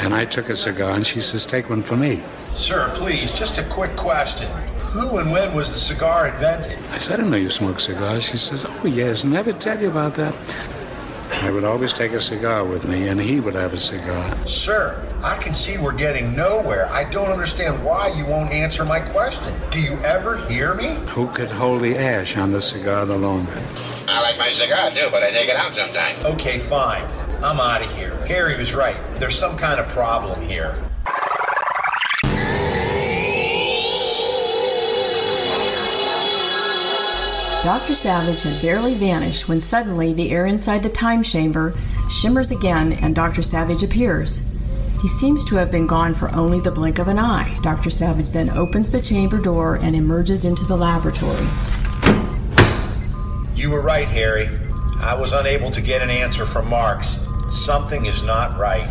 and 0.00 0.14
I 0.14 0.24
took 0.24 0.48
a 0.48 0.56
cigar, 0.56 0.94
and 0.94 1.06
she 1.06 1.20
says, 1.20 1.44
Take 1.44 1.68
one 1.68 1.82
for 1.82 1.96
me. 1.96 2.22
Sir, 2.48 2.90
please, 2.94 3.32
just 3.32 3.58
a 3.58 3.64
quick 3.64 3.94
question. 3.96 4.50
Who 4.92 5.18
and 5.18 5.30
when 5.30 5.54
was 5.54 5.70
the 5.70 5.78
cigar 5.78 6.28
invented? 6.28 6.78
I 6.90 6.98
said, 6.98 7.14
I 7.14 7.16
didn't 7.16 7.30
know 7.30 7.36
you 7.36 7.50
smoke 7.50 7.78
cigars. 7.80 8.24
She 8.24 8.38
says, 8.38 8.64
Oh, 8.66 8.86
yes, 8.86 9.24
never 9.24 9.52
tell 9.52 9.80
you 9.80 9.90
about 9.90 10.14
that. 10.14 10.34
I 11.42 11.50
would 11.50 11.64
always 11.64 11.92
take 11.92 12.12
a 12.12 12.20
cigar 12.20 12.64
with 12.64 12.88
me, 12.88 13.08
and 13.08 13.20
he 13.20 13.40
would 13.40 13.54
have 13.54 13.72
a 13.72 13.78
cigar. 13.78 14.36
Sir, 14.46 15.06
I 15.22 15.36
can 15.36 15.54
see 15.54 15.78
we're 15.78 15.92
getting 15.92 16.34
nowhere. 16.34 16.90
I 16.90 17.08
don't 17.10 17.30
understand 17.30 17.84
why 17.84 18.08
you 18.08 18.24
won't 18.24 18.50
answer 18.50 18.84
my 18.84 19.00
question. 19.00 19.54
Do 19.70 19.80
you 19.80 19.98
ever 20.00 20.38
hear 20.48 20.74
me? 20.74 20.94
Who 21.10 21.28
could 21.28 21.50
hold 21.50 21.82
the 21.82 21.96
ash 21.96 22.36
on 22.36 22.52
the 22.52 22.60
cigar 22.60 23.06
the 23.06 23.16
longer? 23.16 23.62
I 24.08 24.22
like 24.22 24.38
my 24.38 24.48
cigar 24.48 24.90
too, 24.90 25.08
but 25.10 25.22
I 25.22 25.30
take 25.30 25.48
it 25.48 25.56
out 25.56 25.72
sometimes. 25.72 26.24
Okay, 26.24 26.58
fine. 26.58 27.19
I'm 27.42 27.58
out 27.58 27.82
of 27.82 27.96
here. 27.96 28.14
Harry 28.26 28.56
was 28.58 28.74
right. 28.74 28.96
There's 29.16 29.38
some 29.38 29.56
kind 29.56 29.80
of 29.80 29.88
problem 29.88 30.42
here. 30.42 30.76
Dr. 37.64 37.94
Savage 37.94 38.42
had 38.42 38.60
barely 38.60 38.94
vanished 38.94 39.48
when 39.48 39.60
suddenly 39.60 40.12
the 40.12 40.30
air 40.30 40.44
inside 40.44 40.82
the 40.82 40.90
time 40.90 41.22
chamber 41.22 41.74
shimmers 42.10 42.50
again 42.50 42.92
and 42.94 43.14
Dr. 43.14 43.40
Savage 43.40 43.82
appears. 43.82 44.46
He 45.00 45.08
seems 45.08 45.42
to 45.44 45.56
have 45.56 45.70
been 45.70 45.86
gone 45.86 46.12
for 46.12 46.34
only 46.34 46.60
the 46.60 46.70
blink 46.70 46.98
of 46.98 47.08
an 47.08 47.18
eye. 47.18 47.58
Dr. 47.62 47.88
Savage 47.88 48.32
then 48.32 48.50
opens 48.50 48.90
the 48.90 49.00
chamber 49.00 49.38
door 49.38 49.76
and 49.76 49.96
emerges 49.96 50.44
into 50.44 50.64
the 50.64 50.76
laboratory. 50.76 51.46
You 53.54 53.70
were 53.70 53.80
right, 53.80 54.08
Harry. 54.08 54.48
I 54.98 55.14
was 55.14 55.32
unable 55.32 55.70
to 55.70 55.80
get 55.80 56.02
an 56.02 56.10
answer 56.10 56.44
from 56.44 56.68
Marx. 56.68 57.26
Something 57.50 58.06
is 58.06 58.22
not 58.22 58.56
right. 58.58 58.88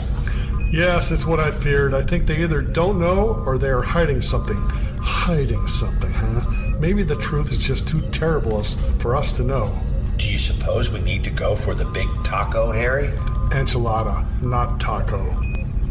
Yes, 0.71 1.11
it's 1.11 1.25
what 1.25 1.39
I 1.39 1.49
feared. 1.49 1.93
I 1.93 2.03
think 2.03 2.27
they 2.27 2.43
either 2.43 2.61
don't 2.61 2.99
know 2.99 3.43
or 3.45 3.57
they 3.57 3.69
are 3.69 3.81
hiding 3.81 4.21
something. 4.21 4.57
Hiding 5.01 5.67
something, 5.67 6.11
huh? 6.11 6.41
Maybe 6.79 7.03
the 7.03 7.15
truth 7.15 7.51
is 7.51 7.57
just 7.57 7.87
too 7.87 8.01
terrible 8.11 8.63
for 8.99 9.15
us 9.15 9.33
to 9.33 9.43
know. 9.43 9.75
Do 10.17 10.31
you 10.31 10.37
suppose 10.37 10.91
we 10.91 10.99
need 11.01 11.23
to 11.23 11.29
go 11.31 11.55
for 11.55 11.73
the 11.73 11.85
big 11.85 12.07
taco, 12.23 12.71
Harry? 12.71 13.07
Enchilada, 13.51 14.41
not 14.41 14.79
taco. 14.79 15.23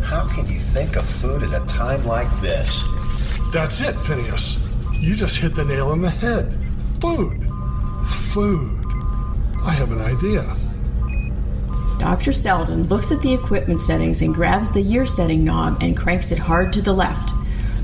How 0.02 0.28
can 0.28 0.46
you 0.48 0.60
think 0.60 0.96
of 0.96 1.08
food 1.08 1.42
at 1.42 1.60
a 1.60 1.64
time 1.66 2.04
like 2.06 2.30
this? 2.40 2.86
That's 3.52 3.80
it, 3.80 3.94
Phineas. 3.94 4.86
You 5.00 5.14
just 5.14 5.38
hit 5.38 5.54
the 5.54 5.64
nail 5.64 5.88
on 5.88 6.02
the 6.02 6.10
head. 6.10 6.54
Food. 7.00 7.42
Food. 8.06 8.70
I 9.64 9.72
have 9.72 9.90
an 9.92 10.00
idea. 10.00 10.44
Dr. 11.98 12.32
Selden 12.32 12.84
looks 12.84 13.10
at 13.10 13.20
the 13.22 13.34
equipment 13.34 13.80
settings 13.80 14.22
and 14.22 14.32
grabs 14.32 14.70
the 14.70 14.80
year 14.80 15.04
setting 15.04 15.44
knob 15.44 15.82
and 15.82 15.96
cranks 15.96 16.30
it 16.30 16.38
hard 16.38 16.72
to 16.72 16.80
the 16.80 16.92
left. 16.92 17.34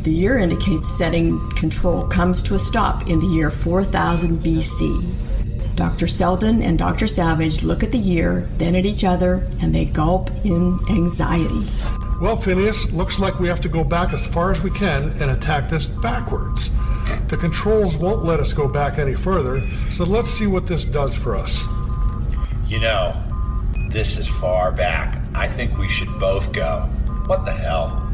The 0.05 0.13
year 0.13 0.39
indicates 0.39 0.87
setting 0.87 1.51
control 1.53 2.07
comes 2.07 2.43
to 2.43 2.55
a 2.55 2.59
stop 2.59 3.09
in 3.09 3.19
the 3.19 3.27
year 3.27 3.51
4000 3.51 4.39
BC. 4.39 5.75
Dr. 5.75 6.07
Selden 6.07 6.63
and 6.63 6.79
Dr. 6.79 7.07
Savage 7.09 7.65
look 7.65 7.83
at 7.83 7.91
the 7.91 7.99
year, 7.99 8.49
then 8.59 8.77
at 8.77 8.87
each 8.87 9.03
other, 9.03 9.49
and 9.61 9.75
they 9.75 9.85
gulp 9.87 10.31
in 10.45 10.79
anxiety. 10.89 11.67
Well, 12.21 12.37
Phineas, 12.37 12.93
looks 12.93 13.19
like 13.19 13.41
we 13.41 13.49
have 13.49 13.61
to 13.63 13.69
go 13.69 13.83
back 13.83 14.13
as 14.13 14.25
far 14.25 14.53
as 14.53 14.63
we 14.63 14.71
can 14.71 15.11
and 15.21 15.33
attack 15.33 15.69
this 15.69 15.87
backwards. 15.87 16.71
The 17.29 17.37
controls 17.37 17.97
won't 17.97 18.25
let 18.25 18.39
us 18.39 18.53
go 18.53 18.69
back 18.69 18.99
any 18.99 19.15
further, 19.15 19.63
so 19.91 20.05
let's 20.05 20.31
see 20.31 20.47
what 20.47 20.69
this 20.69 20.85
does 20.85 21.17
for 21.17 21.35
us. 21.35 21.67
You 22.69 22.79
know, 22.81 23.24
this 23.95 24.19
is 24.19 24.27
far 24.27 24.73
back. 24.73 25.23
I 25.37 25.47
think 25.47 25.79
we 25.79 25.89
should 25.89 26.19
both 26.19 26.53
go. 26.53 26.81
What 27.27 27.45
the 27.45 27.53
hell? 27.53 28.11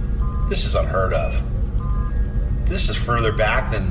This 0.46 0.66
is 0.66 0.75
unheard 0.75 1.14
of. 1.14 1.42
This 2.66 2.90
is 2.90 3.02
further 3.02 3.32
back 3.32 3.70
than 3.70 3.87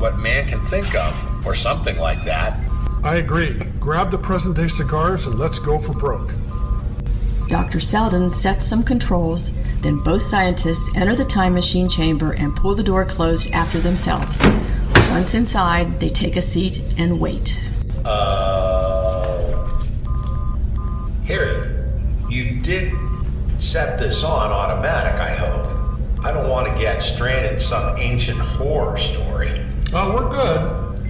what 0.00 0.18
man 0.18 0.48
can 0.48 0.60
think 0.62 0.92
of, 0.96 1.46
or 1.46 1.54
something 1.54 1.98
like 1.98 2.24
that. 2.24 2.58
I 3.04 3.18
agree. 3.18 3.54
Grab 3.78 4.10
the 4.10 4.18
present 4.18 4.56
day 4.56 4.66
cigars 4.66 5.26
and 5.26 5.38
let's 5.38 5.60
go 5.60 5.78
for 5.78 5.92
broke. 5.92 6.32
Dr. 7.46 7.78
Selden 7.78 8.28
sets 8.28 8.66
some 8.66 8.82
controls, 8.82 9.52
then 9.82 10.02
both 10.02 10.22
scientists 10.22 10.90
enter 10.96 11.14
the 11.14 11.24
time 11.24 11.54
machine 11.54 11.88
chamber 11.88 12.32
and 12.32 12.56
pull 12.56 12.74
the 12.74 12.82
door 12.82 13.04
closed 13.04 13.52
after 13.52 13.78
themselves. 13.78 14.44
Once 15.10 15.34
inside, 15.34 16.00
they 16.00 16.08
take 16.08 16.34
a 16.34 16.42
seat 16.42 16.82
and 16.98 17.20
wait. 17.20 17.62
Uh, 18.04 18.53
Harry, 21.24 21.70
you 22.28 22.60
did 22.60 22.92
set 23.56 23.98
this 23.98 24.22
on 24.22 24.52
automatic, 24.52 25.18
I 25.18 25.30
hope. 25.30 26.22
I 26.22 26.32
don't 26.32 26.50
want 26.50 26.68
to 26.68 26.78
get 26.78 27.00
stranded 27.02 27.54
in 27.54 27.60
some 27.60 27.96
ancient 27.96 28.38
horror 28.38 28.98
story. 28.98 29.64
Oh, 29.94 30.14
we're 30.14 30.28
good. 30.30 31.08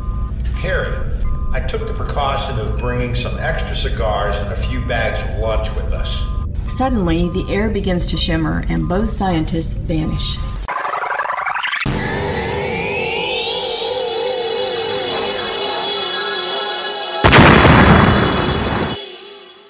Harry, 0.59 1.13
I 1.53 1.61
took 1.61 1.89
the 1.89 1.95
precaution 1.95 2.61
of 2.61 2.79
bringing 2.79 3.17
some 3.17 3.39
extra 3.39 3.75
cigars 3.75 4.37
and 4.37 4.53
a 4.53 4.57
few 4.57 4.81
bags 4.87 5.21
of 5.21 5.41
lunch 5.41 5.75
with 5.75 5.93
us. 5.93 6.25
Suddenly, 6.69 7.29
the 7.31 7.47
air 7.53 7.69
begins 7.69 8.07
to 8.07 8.17
shimmer 8.17 8.65
and 8.69 8.89
both 8.89 9.11
scientists 9.11 9.75
vanish. 9.75 10.37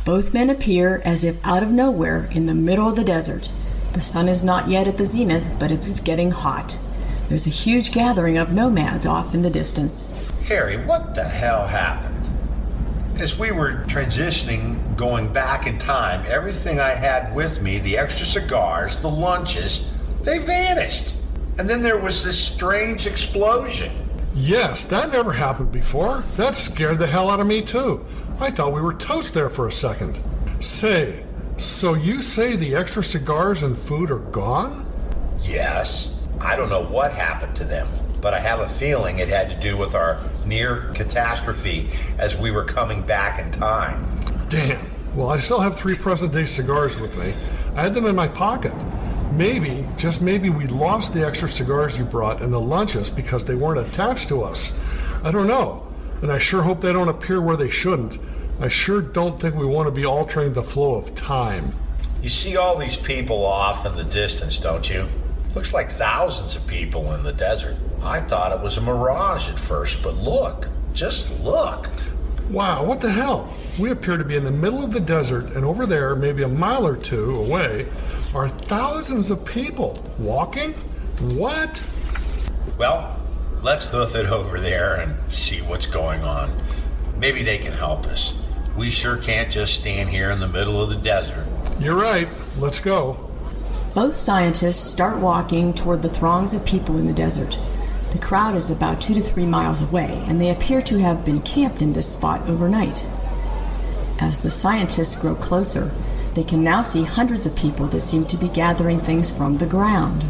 Both 0.05 0.35
men 0.35 0.51
appear 0.51 1.01
as 1.03 1.25
if 1.25 1.45
out 1.47 1.63
of 1.63 1.73
nowhere 1.73 2.29
in 2.31 2.45
the 2.45 2.55
middle 2.55 2.87
of 2.87 2.97
the 2.97 3.05
desert. 3.05 3.51
The 3.95 4.03
sun 4.03 4.29
is 4.29 4.45
not 4.45 4.69
yet 4.69 4.87
at 4.87 4.99
the 4.99 5.07
zenith, 5.07 5.49
but 5.59 5.71
it's 5.71 5.99
getting 6.01 6.31
hot. 6.31 6.79
There's 7.31 7.47
a 7.47 7.51
huge 7.51 7.91
gathering 7.91 8.37
of 8.37 8.53
nomads 8.53 9.07
off 9.07 9.35
in 9.35 9.41
the 9.41 9.49
distance. 9.49 10.13
Harry, 10.47 10.77
what 10.77 11.15
the 11.15 11.25
hell 11.25 11.67
happened? 11.67 12.15
As 13.19 13.39
we 13.39 13.51
were 13.51 13.85
transitioning, 13.87 14.95
going 14.95 15.33
back 15.33 15.67
in 15.67 15.79
time, 15.79 16.23
everything 16.29 16.81
I 16.81 16.91
had 16.91 17.35
with 17.35 17.63
me, 17.63 17.79
the 17.79 17.97
extra 17.97 18.27
cigars, 18.27 18.99
the 18.99 19.09
lunches, 19.09 19.89
they 20.21 20.39
vanished. 20.39 21.17
And 21.57 21.71
then 21.71 21.81
there 21.81 21.99
was 21.99 22.23
this 22.23 22.39
strange 22.39 23.07
explosion. 23.07 23.91
Yes, 24.35 24.85
that 24.87 25.13
never 25.13 25.33
happened 25.33 25.73
before. 25.73 26.25
That 26.37 26.57
scared 26.57 26.99
the 26.99 27.07
hell 27.07 27.31
out 27.31 27.41
of 27.41 27.47
me, 27.47 27.63
too. 27.63 28.05
I 28.41 28.51
thought 28.51 28.73
we 28.73 28.81
were 28.81 28.95
toast 28.95 29.33
there 29.33 29.49
for 29.49 29.69
a 29.69 29.73
second. 29.73 30.19
Say, 30.61 31.25
so 31.57 31.95
you 31.95 32.21
say 32.21 32.57
the 32.57 32.75
extra 32.75 33.05
cigars 33.05 33.63
and 33.63 33.77
food 33.77 34.11
are 34.11 34.19
gone? 34.19 34.91
Yes, 35.41 36.21
I 36.41 36.57
don't 36.57 36.69
know 36.69 36.83
what 36.83 37.13
happened 37.13 37.55
to 37.57 37.65
them, 37.65 37.89
but 38.21 38.35
I 38.35 38.41
have 38.41 38.61
a 38.61 38.69
feeling 38.69 39.19
it 39.19 39.29
had 39.29 39.51
to 39.51 39.61
do 39.61 39.77
with 39.77 39.95
our 39.95 40.19
near 40.45 40.91
catastrophe 40.95 41.91
as 42.19 42.37
we 42.37 42.51
were 42.51 42.65
coming 42.65 43.03
back 43.03 43.39
in 43.39 43.53
time. 43.53 44.05
Damn. 44.49 44.85
Well, 45.15 45.31
I 45.31 45.39
still 45.39 45.61
have 45.61 45.79
three 45.79 45.95
present 45.95 46.33
day 46.33 46.45
cigars 46.45 46.99
with 46.99 47.17
me. 47.17 47.33
I 47.77 47.83
had 47.83 47.95
them 47.95 48.07
in 48.07 48.17
my 48.17 48.27
pocket. 48.27 48.75
Maybe, 49.33 49.87
just 49.97 50.23
maybe, 50.23 50.51
we 50.51 50.67
lost 50.67 51.15
the 51.15 51.25
extra 51.25 51.49
cigars 51.49 51.99
you 51.99 52.05
brought 52.05 52.43
and 52.43 52.53
the 52.53 52.61
lunches 52.61 53.11
because 53.11 53.45
they 53.45 53.55
weren't 53.55 53.79
attached 53.79 54.29
to 54.29 54.43
us. 54.43 54.79
I 55.23 55.31
don't 55.31 55.47
know. 55.47 55.84
And 56.25 56.33
I 56.33 56.39
sure 56.39 56.63
hope 56.63 56.81
they 56.81 56.95
don't 56.95 57.11
appear 57.11 57.39
where 57.39 57.55
they 57.55 57.69
shouldn't. 57.69 58.17
I 58.59 58.69
sure 58.69 59.03
don't 59.03 59.39
think 59.39 59.57
we 59.57 59.67
want 59.67 59.89
to 59.89 59.91
be 59.91 60.07
altering 60.07 60.55
the 60.55 60.63
flow 60.63 60.95
of 60.95 61.15
time. 61.15 61.75
You 62.23 62.31
see 62.31 62.57
all 62.57 62.79
these 62.79 62.97
people 62.97 63.45
off 63.45 63.85
in 63.85 63.95
the 63.95 64.05
distance, 64.05 64.57
don't 64.57 64.89
you? 64.89 65.07
Looks 65.55 65.75
like 65.75 65.91
thousands 65.91 66.57
of 66.57 66.67
people 66.67 67.13
in 67.13 67.25
the 67.25 67.33
desert. 67.35 67.77
I 68.03 68.23
thought 68.23 68.53
it 68.53 68.61
was 68.61 68.79
a 68.79 68.81
mirage 68.81 69.51
at 69.51 69.59
first, 69.59 70.03
but 70.03 70.15
look, 70.15 70.71
just 70.95 71.39
look. 71.41 71.91
Wow, 72.49 72.87
what 72.87 73.03
the 73.03 73.11
hell? 73.11 73.53
We 73.79 73.91
appear 73.91 74.17
to 74.17 74.25
be 74.25 74.37
in 74.37 74.45
the 74.45 74.51
middle 74.51 74.83
of 74.83 74.93
the 74.93 75.01
desert, 75.01 75.55
and 75.55 75.63
over 75.63 75.85
there, 75.85 76.17
maybe 76.17 76.43
a 76.43 76.49
mile 76.49 76.87
or 76.87 76.97
two 76.97 77.37
away, 77.37 77.87
are 78.35 78.49
thousands 78.49 79.31
of 79.31 79.45
people 79.45 80.03
walking? 80.19 80.73
What? 81.37 81.83
Well, 82.79 83.15
let's 83.65 83.87
hoof 83.87 84.15
it 84.15 84.27
over 84.27 84.61
there 84.61 84.95
and 84.95 85.33
see 85.33 85.63
what's 85.63 85.87
going 85.87 86.23
on. 86.23 86.51
Maybe 87.17 87.43
they 87.43 87.57
can 87.57 87.73
help 87.73 88.07
us. 88.07 88.35
We 88.77 88.91
sure 88.91 89.17
can't 89.17 89.51
just 89.51 89.81
stand 89.81 90.11
here 90.11 90.31
in 90.31 90.39
the 90.39 90.47
middle 90.47 90.83
of 90.83 90.91
the 90.91 90.97
desert. 90.97 91.47
You're 91.81 91.97
right. 91.97 92.29
Let's 92.59 92.79
go. 92.79 93.31
Both 93.95 94.15
scientists 94.15 94.85
start 94.85 95.19
walking 95.19 95.73
toward 95.73 96.03
the 96.03 96.11
throngs 96.11 96.53
of 96.53 96.67
people 96.67 96.99
in 96.99 97.07
the 97.07 97.15
desert. 97.15 97.59
The 98.11 98.19
crowd 98.19 98.55
is 98.55 98.71
about 98.71 99.01
two 99.01 99.15
to 99.15 99.23
three 99.23 99.47
miles 99.47 99.81
away, 99.81 100.23
and 100.27 100.39
they 100.39 100.51
appear 100.51 100.83
to 100.83 100.99
have 100.99 101.25
been 101.25 101.41
camped 101.41 101.81
in 101.81 101.95
this 101.95 102.13
spot 102.13 102.47
overnight. 102.47 103.07
As 104.21 104.43
the 104.43 104.51
scientists 104.51 105.15
grow 105.17 105.37
closer, 105.37 105.91
they 106.35 106.45
can 106.45 106.63
now 106.63 106.83
see 106.83 107.05
hundreds 107.05 107.47
of 107.47 107.57
people 107.57 107.87
that 107.87 108.01
seem 108.01 108.27
to 108.27 108.37
be 108.37 108.49
gathering 108.49 109.01
things 109.01 109.31
from 109.31 109.57
the 109.57 109.67
ground. 109.67 110.27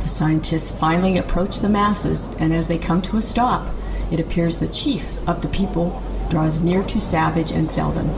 The 0.00 0.08
scientists 0.08 0.70
finally 0.70 1.18
approach 1.18 1.58
the 1.58 1.68
masses, 1.68 2.34
and 2.38 2.52
as 2.52 2.68
they 2.68 2.78
come 2.78 3.02
to 3.02 3.16
a 3.16 3.22
stop, 3.22 3.70
it 4.10 4.20
appears 4.20 4.58
the 4.58 4.68
chief 4.68 5.18
of 5.28 5.42
the 5.42 5.48
people 5.48 6.02
draws 6.30 6.60
near 6.60 6.82
to 6.82 7.00
Savage 7.00 7.52
and 7.52 7.68
Selden. 7.68 8.08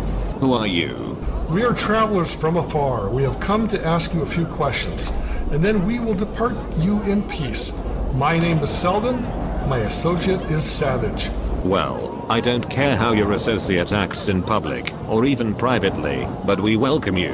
Who 0.40 0.52
are 0.52 0.66
you? 0.66 1.16
We 1.50 1.64
are 1.64 1.72
travelers 1.72 2.34
from 2.34 2.56
afar. 2.56 3.10
We 3.10 3.24
have 3.24 3.40
come 3.40 3.66
to 3.68 3.84
ask 3.84 4.14
you 4.14 4.22
a 4.22 4.26
few 4.26 4.46
questions, 4.46 5.10
and 5.50 5.64
then 5.64 5.84
we 5.86 5.98
will 5.98 6.14
depart 6.14 6.56
you 6.78 7.02
in 7.02 7.22
peace. 7.24 7.82
My 8.14 8.38
name 8.38 8.58
is 8.58 8.70
Selden. 8.70 9.22
My 9.68 9.78
associate 9.78 10.42
is 10.50 10.64
Savage. 10.64 11.28
Well, 11.64 12.24
I 12.28 12.40
don't 12.40 12.70
care 12.70 12.96
how 12.96 13.12
your 13.12 13.32
associate 13.32 13.92
acts 13.92 14.28
in 14.28 14.42
public, 14.42 14.94
or 15.08 15.24
even 15.24 15.54
privately, 15.54 16.26
but 16.46 16.60
we 16.60 16.76
welcome 16.76 17.16
you. 17.16 17.32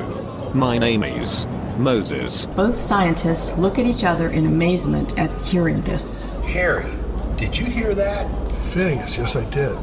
My 0.55 0.79
name 0.79 1.05
is 1.05 1.47
Moses. 1.79 2.47
Both 2.47 2.77
scientists 2.77 3.57
look 3.59 3.79
at 3.79 3.87
each 3.87 4.05
other 4.05 4.29
in 4.29 4.47
amazement 4.47 5.19
at 5.19 5.31
hearing 5.43 5.81
this. 5.83 6.27
Harry, 6.45 6.91
did 7.37 7.57
you 7.57 7.67
hear 7.67 7.95
that? 7.95 8.31
Phineas, 8.59 9.19
yes, 9.19 9.37
I 9.37 9.45
did. 9.51 9.77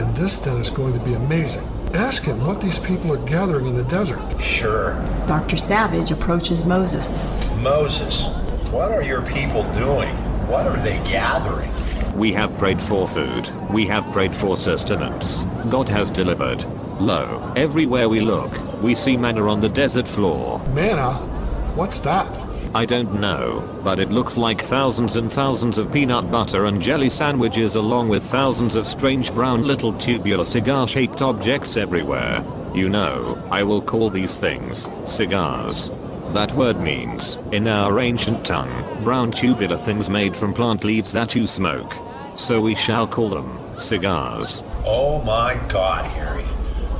And 0.00 0.14
this 0.16 0.38
then 0.38 0.56
is 0.58 0.70
going 0.70 0.92
to 0.92 1.04
be 1.04 1.14
amazing. 1.14 1.66
Ask 1.94 2.24
him 2.24 2.44
what 2.46 2.60
these 2.60 2.78
people 2.78 3.12
are 3.12 3.28
gathering 3.28 3.66
in 3.66 3.74
the 3.74 3.82
desert. 3.84 4.20
Sure. 4.40 4.94
Dr. 5.26 5.56
Savage 5.56 6.10
approaches 6.10 6.64
Moses. 6.64 7.26
Moses, 7.62 8.28
what 8.70 8.92
are 8.92 9.02
your 9.02 9.22
people 9.22 9.62
doing? 9.72 10.14
What 10.46 10.66
are 10.66 10.76
they 10.82 10.98
gathering? 11.10 11.70
We 12.14 12.32
have 12.32 12.56
prayed 12.58 12.80
for 12.82 13.08
food. 13.08 13.50
We 13.70 13.86
have 13.86 14.04
prayed 14.12 14.34
for 14.34 14.56
sustenance. 14.56 15.44
God 15.70 15.88
has 15.88 16.10
delivered. 16.10 16.64
Lo, 17.00 17.52
everywhere 17.56 18.08
we 18.08 18.20
look, 18.20 18.52
we 18.82 18.94
see 18.94 19.16
manna 19.16 19.48
on 19.48 19.60
the 19.60 19.68
desert 19.68 20.08
floor. 20.08 20.60
Manna? 20.74 21.14
What's 21.74 22.00
that? 22.00 22.40
I 22.74 22.84
don't 22.84 23.18
know, 23.18 23.66
but 23.82 23.98
it 23.98 24.10
looks 24.10 24.36
like 24.36 24.60
thousands 24.60 25.16
and 25.16 25.32
thousands 25.32 25.78
of 25.78 25.90
peanut 25.90 26.30
butter 26.30 26.66
and 26.66 26.82
jelly 26.82 27.08
sandwiches 27.08 27.76
along 27.76 28.08
with 28.08 28.22
thousands 28.22 28.76
of 28.76 28.86
strange 28.86 29.32
brown 29.32 29.62
little 29.62 29.94
tubular 29.94 30.44
cigar-shaped 30.44 31.22
objects 31.22 31.78
everywhere. 31.78 32.44
You 32.74 32.90
know, 32.90 33.42
I 33.50 33.62
will 33.62 33.80
call 33.80 34.10
these 34.10 34.38
things 34.38 34.90
cigars. 35.06 35.90
That 36.32 36.52
word 36.52 36.78
means, 36.78 37.38
in 37.52 37.66
our 37.66 37.98
ancient 38.00 38.44
tongue, 38.44 39.02
brown 39.02 39.30
tubular 39.32 39.78
things 39.78 40.10
made 40.10 40.36
from 40.36 40.52
plant 40.52 40.84
leaves 40.84 41.10
that 41.12 41.34
you 41.34 41.46
smoke. 41.46 41.94
So 42.36 42.60
we 42.60 42.74
shall 42.74 43.06
call 43.06 43.30
them 43.30 43.58
cigars. 43.78 44.62
Oh 44.84 45.22
my 45.22 45.54
god, 45.68 46.04
Harry. 46.04 46.44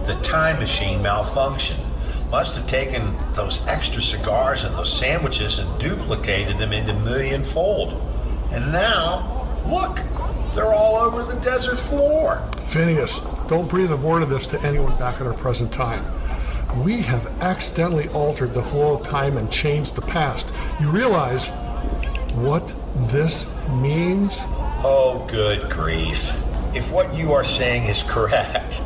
The 0.09 0.15
time 0.23 0.59
machine 0.59 1.01
malfunctioned. 1.01 1.85
Must 2.31 2.57
have 2.57 2.67
taken 2.67 3.15
those 3.33 3.61
extra 3.67 4.01
cigars 4.01 4.65
and 4.65 4.75
those 4.75 4.91
sandwiches 4.91 5.59
and 5.59 5.79
duplicated 5.79 6.57
them 6.57 6.73
into 6.73 6.95
millionfold. 6.95 7.93
And 8.51 8.73
now, 8.73 9.47
look, 9.67 10.01
they're 10.55 10.73
all 10.73 10.97
over 10.97 11.31
the 11.31 11.39
desert 11.41 11.79
floor. 11.79 12.43
Phineas, 12.63 13.21
don't 13.49 13.69
breathe 13.69 13.93
a 13.93 13.99
word 13.99 14.23
of 14.23 14.31
this 14.31 14.49
to 14.49 14.67
anyone 14.67 14.97
back 14.99 15.21
in 15.21 15.27
our 15.27 15.35
present 15.35 15.71
time. 15.75 16.03
We 16.83 17.03
have 17.03 17.27
accidentally 17.43 18.09
altered 18.09 18.55
the 18.55 18.63
flow 18.63 18.95
of 18.95 19.03
time 19.03 19.37
and 19.37 19.53
changed 19.53 19.95
the 19.95 20.01
past. 20.01 20.55
You 20.81 20.89
realize 20.89 21.51
what 22.33 22.75
this 23.09 23.55
means? 23.73 24.41
Oh, 24.83 25.27
good 25.29 25.69
grief. 25.69 26.33
If 26.75 26.91
what 26.91 27.15
you 27.15 27.35
are 27.35 27.45
saying 27.45 27.85
is 27.85 28.03
correct, 28.03 28.81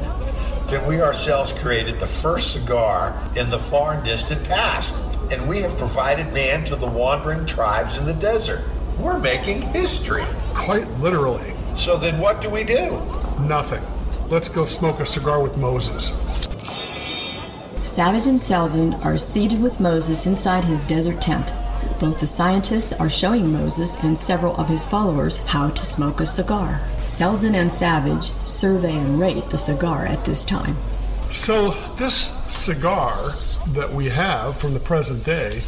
then 0.73 0.87
we 0.87 1.03
ourselves 1.03 1.53
created 1.53 2.01
the 2.01 2.07
first 2.07 2.53
cigar 2.53 3.15
in 3.37 3.51
the 3.51 3.59
far 3.59 3.93
and 3.93 4.03
distant 4.03 4.43
past, 4.45 4.95
and 5.31 5.47
we 5.47 5.59
have 5.59 5.77
provided 5.77 6.33
man 6.33 6.65
to 6.65 6.75
the 6.75 6.87
wandering 6.87 7.45
tribes 7.45 7.99
in 7.99 8.07
the 8.07 8.15
desert. 8.15 8.65
We're 8.99 9.19
making 9.19 9.61
history. 9.61 10.25
Quite 10.55 10.89
literally. 10.93 11.53
So 11.77 11.99
then 11.99 12.19
what 12.19 12.41
do 12.41 12.49
we 12.49 12.65
do? 12.65 13.03
Nothing. 13.41 13.85
Let's 14.31 14.49
go 14.49 14.65
smoke 14.65 15.01
a 15.01 15.05
cigar 15.05 15.43
with 15.43 15.59
Moses. 15.59 16.09
Savage 17.83 18.27
and 18.27 18.41
Selden 18.41 18.95
are 18.95 19.19
seated 19.19 19.61
with 19.61 19.79
Moses 19.79 20.27
inside 20.27 20.65
his 20.65 20.87
desert 20.87 21.21
tent. 21.21 21.53
Both 22.03 22.19
the 22.19 22.27
scientists 22.27 22.93
are 22.95 23.09
showing 23.09 23.53
Moses 23.53 23.95
and 24.03 24.19
several 24.19 24.57
of 24.57 24.69
his 24.69 24.85
followers 24.85 25.37
how 25.37 25.71
to 25.71 25.85
smoke 25.85 26.19
a 26.19 26.27
cigar. 26.27 26.81
Selden 26.99 27.55
and 27.55 27.73
Savage 27.73 28.33
survey 28.45 28.97
and 28.97 29.21
rate 29.21 29.51
the 29.51 29.57
cigar 29.57 30.05
at 30.07 30.25
this 30.25 30.45
time. 30.45 30.77
So, 31.31 31.71
this 31.99 32.37
cigar 32.53 33.31
that 33.69 33.93
we 33.93 34.09
have 34.09 34.57
from 34.57 34.75
the 34.75 34.81
present 34.81 35.25
day 35.25 35.63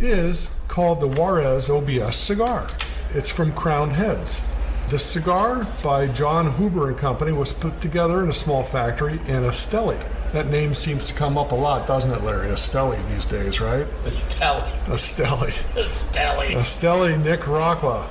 is 0.00 0.58
called 0.68 1.00
the 1.00 1.08
Juarez 1.08 1.68
OBS 1.68 2.16
cigar. 2.16 2.66
It's 3.12 3.28
from 3.28 3.52
Crowned 3.52 3.92
Heads. 3.92 4.40
The 4.88 4.98
cigar 4.98 5.66
by 5.82 6.06
Jon 6.06 6.54
Huber 6.54 6.88
and 6.88 6.96
Company 6.96 7.32
was 7.32 7.52
put 7.52 7.78
together 7.82 8.22
in 8.22 8.30
a 8.30 8.32
small 8.32 8.62
factory 8.62 9.18
in 9.28 9.42
Esteli. 9.42 10.02
That 10.32 10.46
name 10.48 10.74
seems 10.74 11.04
to 11.06 11.14
come 11.14 11.36
up 11.36 11.52
a 11.52 11.54
lot, 11.54 11.86
doesn't 11.86 12.10
it, 12.10 12.22
Larry? 12.24 12.48
Esteli 12.48 13.06
these 13.14 13.26
days, 13.26 13.60
right? 13.60 13.86
Esteli. 14.04 14.64
Esteli. 14.86 15.52
Esteli. 15.74 16.54
Esteli, 16.54 17.22
Nicaragua. 17.22 18.08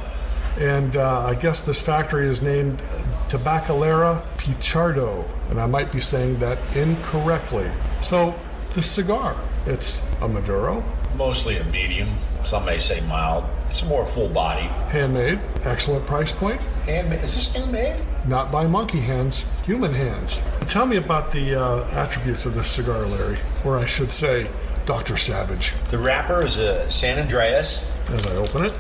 And 0.60 0.96
uh, 0.98 1.26
I 1.26 1.34
guess 1.34 1.64
this 1.64 1.82
factory 1.82 2.28
is 2.28 2.42
named 2.42 2.80
Tabacalera 3.28 4.22
Pichardo, 4.38 5.28
and 5.50 5.60
I 5.60 5.66
might 5.66 5.92
be 5.92 6.00
saying 6.02 6.40
that 6.40 6.60
incorrectly. 6.76 7.72
So, 8.02 8.36
the 8.76 8.84
cigar, 8.84 9.36
it's 9.66 10.06
a 10.22 10.28
Maduro, 10.28 10.84
Mostly 11.16 11.58
a 11.58 11.64
medium. 11.66 12.10
Some 12.46 12.66
may 12.66 12.78
say 12.78 13.02
mild. 13.02 13.44
It's 13.68 13.84
more 13.84 14.06
full 14.06 14.30
body. 14.30 14.68
handmade, 14.92 15.40
excellent 15.64 16.06
price 16.06 16.32
point, 16.32 16.62
Handmade. 16.86 17.22
Is 17.24 17.36
this 17.36 17.54
handmade? 17.54 18.02
not 18.28 18.52
by 18.52 18.68
monkey 18.68 19.00
hands, 19.02 19.46
human 19.66 19.94
hands. 19.94 20.44
Tell 20.68 20.86
me 20.86 20.98
about 20.98 21.32
the 21.32 21.56
uh, 21.56 21.88
attributes 21.92 22.46
of 22.46 22.54
this 22.54 22.70
cigar, 22.70 23.06
Larry, 23.06 23.40
or 23.66 23.78
I 23.78 23.86
should 23.86 24.12
say, 24.12 24.50
Dr. 24.86 25.18
Savage. 25.18 25.74
The 25.90 25.98
wrapper 25.98 26.46
is 26.46 26.58
a 26.58 26.90
San 26.90 27.18
Andrés. 27.26 27.88
As 28.14 28.26
I 28.28 28.36
open 28.36 28.66
it, 28.66 28.78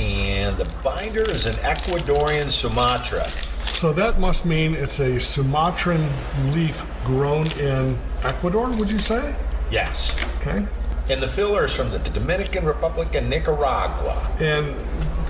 And 0.00 0.56
the 0.56 0.64
binder 0.82 1.22
is 1.22 1.46
an 1.46 1.54
Ecuadorian 1.56 2.50
Sumatra. 2.50 3.28
So 3.28 3.92
that 3.92 4.18
must 4.20 4.44
mean 4.46 4.74
it's 4.74 4.98
a 5.00 5.20
Sumatran 5.20 6.10
leaf 6.52 6.84
grown 7.04 7.50
in 7.52 7.98
Ecuador, 8.22 8.70
would 8.70 8.90
you 8.90 8.98
say? 8.98 9.34
Yes. 9.70 10.16
Okay. 10.38 10.66
And 11.08 11.22
the 11.22 11.28
filler 11.28 11.64
is 11.64 11.74
from 11.74 11.90
the 11.90 11.98
Dominican 11.98 12.64
Republic 12.64 13.14
and 13.14 13.28
Nicaragua. 13.28 14.30
And 14.38 14.74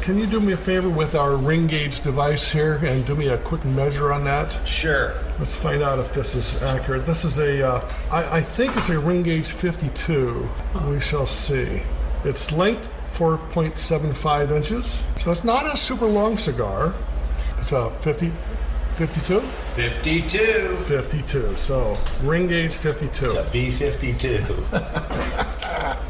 can 0.01 0.19
you 0.19 0.27
do 0.27 0.41
me 0.41 0.53
a 0.53 0.57
favor 0.57 0.89
with 0.89 1.15
our 1.15 1.37
ring 1.37 1.67
gauge 1.67 2.01
device 2.01 2.51
here 2.51 2.75
and 2.85 3.05
do 3.07 3.15
me 3.15 3.29
a 3.29 3.39
quick 3.39 3.65
measure 3.65 4.13
on 4.13 4.25
that? 4.25 4.59
Sure. 4.67 5.15
Let's 5.39 5.55
find 5.55 5.83
out 5.83 5.99
if 5.99 6.13
this 6.15 6.35
is 6.35 6.63
accurate. 6.63 7.07
This 7.07 7.25
is 7.25 7.39
a, 7.39 7.67
uh, 7.67 7.93
I, 8.11 8.39
I 8.39 8.41
think 8.41 8.77
it's 8.77 8.89
a 8.89 8.99
ring 8.99 9.23
gauge 9.23 9.49
52. 9.49 10.49
We 10.89 11.01
shall 11.01 11.27
see. 11.27 11.83
Its 12.25 12.53
length 12.53 12.89
4.75 13.13 14.51
inches, 14.51 15.07
so 15.19 15.31
it's 15.31 15.45
not 15.45 15.73
a 15.73 15.77
super 15.77 16.07
long 16.07 16.39
cigar. 16.39 16.95
It's 17.59 17.73
a 17.73 17.91
50, 17.91 18.33
52, 18.97 19.41
52. 19.75 20.77
52. 20.77 21.57
So 21.57 21.95
ring 22.23 22.49
gauge 22.49 22.75
52. 22.75 23.27
It's 23.27 23.35
a 23.35 23.51
B 23.51 23.71
52. 23.71 24.65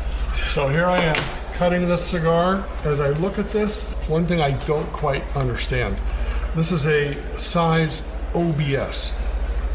So 0.47 0.67
here 0.67 0.87
I 0.87 1.01
am 1.01 1.40
cutting 1.61 1.87
this 1.87 2.03
cigar. 2.03 2.67
As 2.85 3.03
I 3.03 3.11
look 3.11 3.39
at 3.39 3.51
this, 3.51 3.85
one 4.09 4.25
thing 4.27 4.41
I 4.41 4.53
don't 4.67 4.91
quite 4.95 5.23
understand. 5.37 6.01
This 6.57 6.73
is 6.73 6.89
a 6.89 7.19
size 7.37 8.01
OBS. 8.35 9.21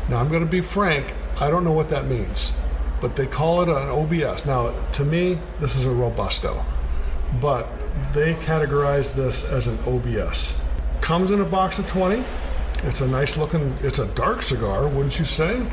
Now 0.09 0.17
I'm 0.17 0.29
going 0.29 0.43
to 0.43 0.49
be 0.49 0.61
frank, 0.61 1.13
I 1.39 1.51
don't 1.51 1.63
know 1.63 1.73
what 1.73 1.91
that 1.91 2.07
means, 2.07 2.53
but 3.01 3.15
they 3.15 3.27
call 3.27 3.61
it 3.61 3.69
an 3.69 3.87
OBS. 3.87 4.47
Now, 4.47 4.73
to 4.93 5.05
me, 5.05 5.37
this 5.59 5.75
is 5.75 5.85
a 5.85 5.91
Robusto, 5.91 6.65
but 7.39 7.67
they 8.13 8.33
categorize 8.33 9.13
this 9.13 9.47
as 9.53 9.67
an 9.67 9.77
OBS. 9.85 10.65
Comes 11.01 11.29
in 11.29 11.39
a 11.39 11.45
box 11.45 11.77
of 11.77 11.85
20. 11.85 12.23
It's 12.83 13.01
a 13.01 13.07
nice 13.07 13.37
looking, 13.37 13.77
it's 13.83 13.99
a 13.99 14.07
dark 14.15 14.41
cigar, 14.41 14.87
wouldn't 14.87 15.19
you 15.19 15.25
say? 15.25 15.63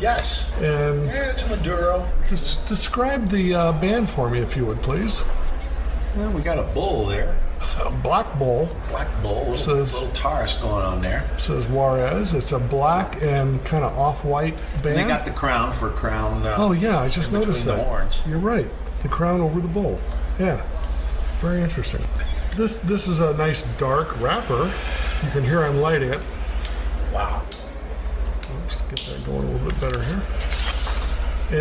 yes. 0.00 0.50
And 0.62 1.04
Yeah, 1.08 1.30
it's 1.32 1.42
a 1.42 1.48
Maduro. 1.48 2.06
just 2.30 2.64
describe 2.64 3.28
the 3.28 3.52
uh, 3.52 3.72
band 3.72 4.08
for 4.08 4.30
me, 4.30 4.38
if 4.38 4.56
you 4.56 4.64
would, 4.64 4.80
please. 4.80 5.22
Well, 6.16 6.32
we 6.32 6.42
got 6.42 6.58
a 6.58 6.62
bull 6.62 7.06
there. 7.06 7.38
A 7.84 7.90
black 7.90 8.38
bull. 8.38 8.68
Black 8.90 9.08
bull. 9.22 9.40
Little, 9.50 9.56
Says- 9.56 9.92
little 9.92 10.08
Taurus 10.10 10.54
going 10.54 10.84
on 10.84 11.00
there. 11.02 11.28
says 11.38 11.66
Juarez. 11.66 12.34
It's 12.34 12.52
a 12.52 12.58
black 12.58 13.20
and 13.22 13.64
kind 13.64 13.84
of 13.84 13.96
off-white 13.98 14.54
band. 14.82 14.96
They 14.96 15.04
got 15.04 15.24
the 15.24 15.30
crown 15.32 15.72
for 15.72 15.90
crown. 15.90 16.46
Uh, 16.46 16.54
oh 16.58 16.72
yeah, 16.72 17.00
I 17.00 17.08
just 17.08 17.32
noticed 17.32 17.66
that. 17.66 17.76
the 17.78 17.84
horns. 17.84 18.22
You're 18.28 18.38
right. 18.38 18.66
The 19.02 19.08
crown 19.08 19.40
over 19.40 19.60
the 19.60 19.68
bull. 19.68 19.98
Yeah, 20.38 20.62
very 21.40 21.60
interesting. 21.62 22.04
This 22.56 22.78
this 22.78 23.06
is 23.08 23.20
a 23.20 23.34
nice 23.36 23.62
dark 23.76 24.18
wrapper. 24.20 24.72
You 25.24 25.30
can 25.30 25.44
hear 25.44 25.64
I'm 25.64 25.78
lighting 25.78 26.12
it. 26.12 26.20
Wow. 27.12 27.42
Let's 28.62 28.80
get 28.82 29.00
that 29.00 29.24
going 29.26 29.46
a 29.46 29.50
little 29.50 29.68
bit 29.70 29.80
better 29.80 30.02
here. 30.02 30.22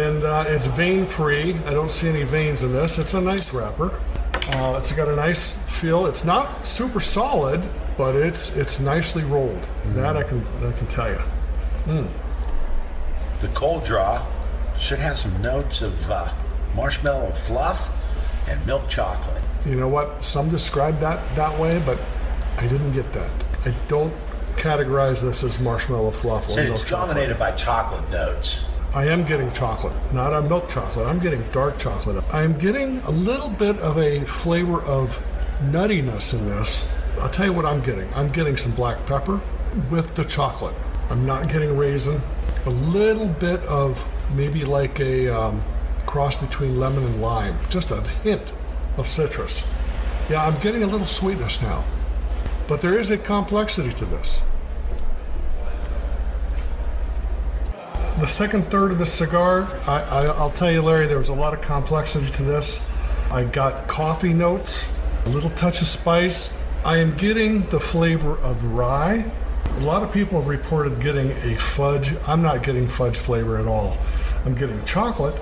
And 0.06 0.24
uh, 0.24 0.46
it's 0.48 0.68
vein-free. 0.68 1.56
I 1.66 1.74
don't 1.74 1.92
see 1.92 2.10
any 2.10 2.24
veins 2.24 2.62
in 2.64 2.74
this. 2.74 2.98
It's 2.98 3.14
a 3.14 3.22
nice 3.22 3.54
wrapper. 3.54 4.00
Uh, 4.50 4.78
it's 4.80 4.92
got 4.94 5.08
a 5.08 5.16
nice 5.16 5.56
feel. 5.80 6.06
It's 6.06 6.24
not 6.24 6.66
super 6.66 7.00
solid, 7.02 7.62
but 7.98 8.16
it's 8.16 8.56
it's 8.56 8.80
nicely 8.80 9.24
rolled. 9.24 9.68
That 9.88 10.16
I 10.16 10.24
can 10.24 10.46
I 10.64 10.72
can 10.72 10.88
tell 10.88 11.10
you. 11.10 12.08
The 13.40 13.48
cold 13.50 13.84
draw 13.84 14.26
should 14.80 15.00
have 15.00 15.20
some 15.20 15.42
notes 15.42 15.82
of 15.82 16.10
uh, 16.10 16.32
marshmallow 16.76 17.32
fluff 17.32 17.90
and 18.50 18.66
milk 18.66 18.88
chocolate. 18.88 19.42
You 19.66 19.76
know 19.76 19.88
what? 19.88 20.24
Some 20.24 20.50
describe 20.50 21.00
that 21.02 21.36
that 21.36 21.60
way, 21.60 21.82
but 21.86 22.00
I 22.58 22.68
didn't 22.68 22.94
get 22.94 23.12
that. 23.14 23.30
I 23.66 23.76
don't 23.88 24.14
categorize 24.56 25.22
this 25.22 25.44
as 25.44 25.60
marshmallow 25.60 26.12
fluff 26.12 26.48
milk 26.48 26.60
it's 26.60 26.84
chocolate. 26.84 27.10
dominated 27.10 27.38
by 27.38 27.52
chocolate 27.52 28.10
notes. 28.10 28.64
I 28.94 29.08
am 29.08 29.26
getting 29.26 29.52
chocolate, 29.52 29.96
not 30.14 30.34
a 30.34 30.42
milk 30.42 30.70
chocolate. 30.70 31.08
I'm 31.08 31.20
getting 31.20 31.44
dark 31.52 31.78
chocolate. 31.78 32.24
I'm 32.34 32.58
getting 32.58 33.00
a 33.00 33.12
little 33.12 33.50
bit 33.50 33.78
of 33.80 33.98
a 33.98 34.24
flavor 34.26 34.82
of 34.82 35.22
nuttiness 35.62 36.38
in 36.38 36.48
this. 36.50 36.90
I'll 37.20 37.30
tell 37.30 37.46
you 37.46 37.54
what 37.54 37.66
I'm 37.66 37.82
getting. 37.82 38.12
I'm 38.14 38.30
getting 38.30 38.58
some 38.58 38.72
black 38.74 39.06
pepper 39.06 39.42
with 39.92 40.16
the 40.16 40.24
chocolate. 40.24 40.76
I'm 41.10 41.26
not 41.26 41.50
getting 41.50 41.76
raisin. 41.78 42.22
A 42.66 42.70
little 42.70 43.28
bit 43.28 43.62
of 43.64 44.08
maybe 44.36 44.66
like 44.66 45.00
a 45.00 45.30
um, 45.30 45.64
cross 46.06 46.36
between 46.36 46.80
lemon 46.80 47.04
and 47.04 47.22
lime. 47.22 47.58
Just 47.70 47.92
a 47.92 48.02
hint 48.02 48.54
of 48.98 49.08
citrus. 49.08 49.72
Yeah, 50.30 50.46
I'm 50.46 50.60
getting 50.60 50.84
a 50.84 50.88
little 50.88 51.06
sweetness 51.06 51.62
now. 51.62 51.84
But 52.68 52.82
there 52.82 52.98
is 52.98 53.12
a 53.12 53.18
complexity 53.18 53.94
to 53.94 54.06
this. 54.06 54.42
The 58.20 58.26
second 58.28 58.72
third 58.72 58.92
of 58.92 58.98
the 58.98 59.06
cigar, 59.06 59.68
I, 59.86 60.02
I, 60.02 60.26
I'll 60.26 60.50
tell 60.50 60.72
you, 60.72 60.82
Larry, 60.82 61.06
there 61.06 61.20
was 61.20 61.30
a 61.30 61.36
lot 61.36 61.54
of 61.54 61.62
complexity 61.62 62.32
to 62.32 62.44
this. 62.44 62.90
I 63.30 63.44
got 63.44 63.88
coffee 63.88 64.34
notes, 64.34 64.98
a 65.26 65.30
little 65.30 65.52
touch 65.52 65.84
of 65.84 65.88
spice. 65.88 66.58
I 66.84 66.98
am 66.98 67.16
getting 67.16 67.70
the 67.70 67.80
flavor 67.80 68.40
of 68.40 68.64
rye. 68.74 69.32
A 69.76 69.80
lot 69.82 70.02
of 70.02 70.12
people 70.12 70.40
have 70.40 70.50
reported 70.50 71.00
getting 71.00 71.30
a 71.44 71.56
fudge. 71.58 72.12
I'm 72.28 72.42
not 72.42 72.64
getting 72.64 72.88
fudge 72.88 73.18
flavor 73.18 73.58
at 73.58 73.68
all. 73.68 73.96
I'm 74.46 74.56
getting 74.56 74.84
chocolate, 74.84 75.40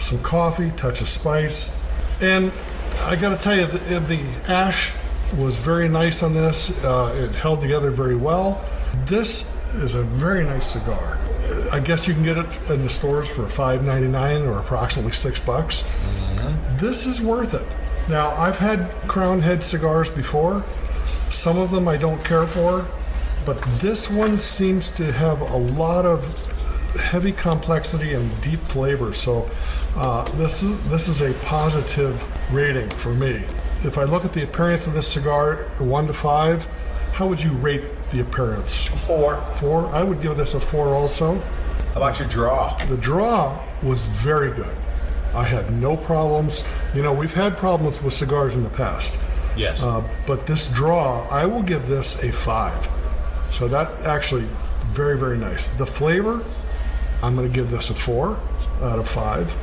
some 0.00 0.22
coffee, 0.22 0.70
touch 0.70 1.02
of 1.02 1.10
spice, 1.10 1.76
and 2.22 2.52
I 3.00 3.16
got 3.16 3.36
to 3.36 3.44
tell 3.44 3.54
you, 3.54 3.66
the, 3.66 4.00
the 4.00 4.20
ash 4.50 4.92
was 5.36 5.58
very 5.58 5.88
nice 5.90 6.22
on 6.22 6.32
this. 6.32 6.82
Uh, 6.82 7.14
it 7.18 7.34
held 7.34 7.60
together 7.60 7.90
very 7.90 8.16
well. 8.16 8.64
This 9.04 9.54
is 9.74 9.94
a 9.94 10.02
very 10.04 10.42
nice 10.42 10.70
cigar. 10.70 11.18
I 11.74 11.80
guess 11.80 12.06
you 12.06 12.14
can 12.14 12.22
get 12.22 12.38
it 12.38 12.70
in 12.70 12.82
the 12.82 12.88
stores 12.88 13.28
for 13.28 13.42
$5.99 13.42 14.46
or 14.48 14.60
approximately 14.60 15.10
six 15.10 15.40
bucks. 15.40 15.82
This 16.76 17.04
is 17.04 17.20
worth 17.20 17.52
it. 17.52 17.66
Now, 18.08 18.30
I've 18.36 18.58
had 18.58 18.92
Crown 19.08 19.42
Head 19.42 19.64
cigars 19.64 20.08
before. 20.08 20.64
Some 21.30 21.58
of 21.58 21.72
them 21.72 21.88
I 21.88 21.96
don't 21.96 22.24
care 22.24 22.46
for, 22.46 22.86
but 23.44 23.60
this 23.80 24.08
one 24.08 24.38
seems 24.38 24.88
to 24.92 25.10
have 25.10 25.40
a 25.40 25.56
lot 25.56 26.06
of 26.06 26.22
heavy 26.94 27.32
complexity 27.32 28.14
and 28.14 28.30
deep 28.40 28.60
flavor. 28.60 29.12
So 29.12 29.50
uh, 29.96 30.22
this 30.36 30.62
is 30.62 30.80
this 30.90 31.08
is 31.08 31.22
a 31.22 31.34
positive 31.40 32.24
rating 32.54 32.88
for 32.90 33.12
me. 33.12 33.42
If 33.82 33.98
I 33.98 34.04
look 34.04 34.24
at 34.24 34.32
the 34.32 34.44
appearance 34.44 34.86
of 34.86 34.94
this 34.94 35.08
cigar, 35.08 35.64
one 35.80 36.06
to 36.06 36.12
five, 36.12 36.66
how 37.14 37.26
would 37.26 37.42
you 37.42 37.50
rate 37.50 37.82
the 38.12 38.20
appearance? 38.20 38.76
Four. 38.76 39.44
Four. 39.56 39.88
I 39.88 40.04
would 40.04 40.20
give 40.20 40.36
this 40.36 40.54
a 40.54 40.60
four 40.60 40.94
also. 40.94 41.42
How 41.94 42.00
about 42.00 42.18
your 42.18 42.28
draw? 42.28 42.76
The 42.86 42.96
draw 42.96 43.64
was 43.82 44.04
very 44.04 44.50
good. 44.50 44.76
I 45.32 45.44
had 45.44 45.70
no 45.72 45.96
problems. 45.96 46.64
You 46.92 47.02
know, 47.02 47.12
we've 47.12 47.34
had 47.34 47.56
problems 47.56 48.02
with 48.02 48.14
cigars 48.14 48.54
in 48.54 48.64
the 48.64 48.70
past. 48.70 49.18
Yes. 49.56 49.80
Uh, 49.82 50.06
but 50.26 50.46
this 50.46 50.68
draw, 50.72 51.28
I 51.28 51.46
will 51.46 51.62
give 51.62 51.88
this 51.88 52.22
a 52.24 52.32
five. 52.32 52.88
So 53.50 53.68
that 53.68 53.88
actually 54.06 54.46
very, 54.88 55.16
very 55.16 55.38
nice. 55.38 55.68
The 55.68 55.86
flavor, 55.86 56.42
I'm 57.22 57.36
going 57.36 57.48
to 57.48 57.54
give 57.54 57.70
this 57.70 57.90
a 57.90 57.94
four 57.94 58.40
out 58.82 58.98
of 58.98 59.08
five. 59.08 59.56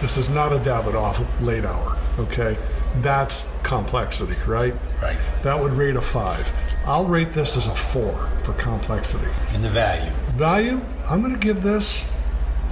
This 0.00 0.16
is 0.18 0.28
not 0.28 0.52
a 0.52 0.58
Davidoff 0.58 1.24
late 1.40 1.64
hour, 1.64 1.96
okay? 2.18 2.56
That's 2.96 3.48
complexity, 3.62 4.34
right? 4.46 4.74
Right. 5.00 5.18
That 5.44 5.60
would 5.60 5.72
rate 5.74 5.94
a 5.94 6.00
five. 6.00 6.52
I'll 6.84 7.04
rate 7.06 7.32
this 7.32 7.56
as 7.56 7.66
a 7.66 7.74
four 7.74 8.28
for 8.42 8.54
complexity. 8.54 9.30
and 9.52 9.62
the 9.62 9.68
value. 9.68 10.10
Value, 10.32 10.80
I'm 11.08 11.22
going 11.22 11.34
to 11.34 11.38
give 11.38 11.62
this 11.62 12.10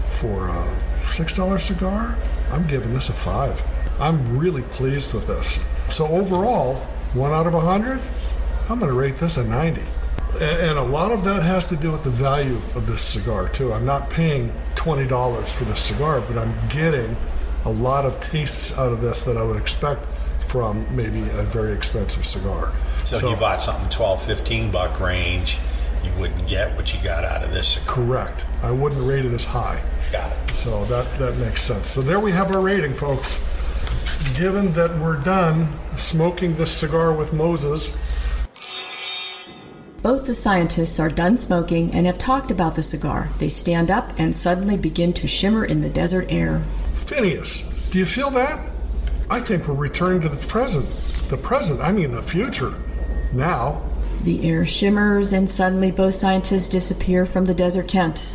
for 0.06 0.48
a 0.48 0.76
$6 1.02 1.60
cigar. 1.60 2.16
I'm 2.50 2.66
giving 2.66 2.94
this 2.94 3.08
a 3.08 3.12
five. 3.12 3.62
I'm 4.00 4.38
really 4.38 4.62
pleased 4.62 5.12
with 5.12 5.26
this. 5.26 5.64
So 5.90 6.06
overall, 6.06 6.76
one 7.14 7.32
out 7.32 7.46
of 7.46 7.54
a 7.54 7.58
100, 7.58 8.00
I'm 8.70 8.78
going 8.78 8.90
to 8.90 8.98
rate 8.98 9.18
this 9.18 9.36
a 9.36 9.44
90. 9.44 9.82
And 10.40 10.78
a 10.78 10.82
lot 10.82 11.10
of 11.10 11.24
that 11.24 11.42
has 11.42 11.66
to 11.68 11.76
do 11.76 11.90
with 11.90 12.04
the 12.04 12.10
value 12.10 12.56
of 12.74 12.86
this 12.86 13.02
cigar, 13.02 13.48
too. 13.48 13.72
I'm 13.72 13.86
not 13.86 14.10
paying 14.10 14.52
$20 14.76 15.48
for 15.48 15.64
this 15.64 15.82
cigar, 15.82 16.20
but 16.20 16.38
I'm 16.38 16.54
getting 16.68 17.16
a 17.64 17.70
lot 17.70 18.04
of 18.04 18.20
tastes 18.20 18.76
out 18.78 18.92
of 18.92 19.00
this 19.00 19.24
that 19.24 19.36
I 19.36 19.42
would 19.42 19.60
expect 19.60 20.06
from 20.38 20.86
maybe 20.94 21.20
a 21.20 21.42
very 21.42 21.72
expensive 21.72 22.26
cigar. 22.26 22.72
So, 23.04 23.16
if 23.16 23.22
you 23.22 23.36
bought 23.36 23.60
something 23.60 23.88
12, 23.88 24.22
15 24.22 24.70
buck 24.70 25.00
range, 25.00 25.58
you 26.04 26.10
wouldn't 26.18 26.46
get 26.48 26.74
what 26.76 26.92
you 26.94 27.02
got 27.02 27.24
out 27.24 27.44
of 27.44 27.52
this 27.52 27.68
cigar. 27.68 27.86
correct. 27.94 28.46
I 28.62 28.70
wouldn't 28.70 29.06
rate 29.06 29.24
it 29.24 29.32
as 29.32 29.44
high. 29.44 29.82
Got 30.12 30.30
it. 30.32 30.50
So 30.50 30.84
that, 30.86 31.18
that 31.18 31.36
makes 31.38 31.62
sense. 31.62 31.88
So 31.88 32.00
there 32.00 32.20
we 32.20 32.32
have 32.32 32.50
our 32.50 32.60
rating, 32.60 32.94
folks. 32.94 33.38
Given 34.36 34.72
that 34.72 34.98
we're 34.98 35.16
done 35.16 35.78
smoking 35.96 36.56
this 36.56 36.72
cigar 36.76 37.12
with 37.12 37.32
Moses, 37.32 37.96
Both 40.02 40.26
the 40.26 40.34
scientists 40.34 41.00
are 41.00 41.08
done 41.10 41.36
smoking 41.36 41.92
and 41.92 42.06
have 42.06 42.18
talked 42.18 42.50
about 42.50 42.74
the 42.76 42.82
cigar. 42.82 43.28
They 43.38 43.48
stand 43.48 43.90
up 43.90 44.12
and 44.18 44.34
suddenly 44.34 44.76
begin 44.76 45.12
to 45.14 45.26
shimmer 45.26 45.64
in 45.64 45.80
the 45.80 45.90
desert 45.90 46.26
air. 46.30 46.60
Phineas, 46.94 47.62
do 47.90 47.98
you 47.98 48.06
feel 48.06 48.30
that? 48.30 48.60
I 49.30 49.40
think 49.40 49.66
we're 49.66 49.74
returning 49.74 50.20
to 50.22 50.28
the 50.28 50.36
present. 50.46 50.86
The 51.30 51.36
present, 51.36 51.80
I 51.80 51.92
mean 51.92 52.12
the 52.12 52.22
future. 52.22 52.74
Now, 53.32 53.82
The 54.22 54.48
air 54.48 54.64
shimmers, 54.64 55.32
and 55.32 55.48
suddenly 55.48 55.90
both 55.90 56.14
scientists 56.14 56.68
disappear 56.68 57.24
from 57.24 57.44
the 57.44 57.54
desert 57.54 57.88
tent. 57.88 58.34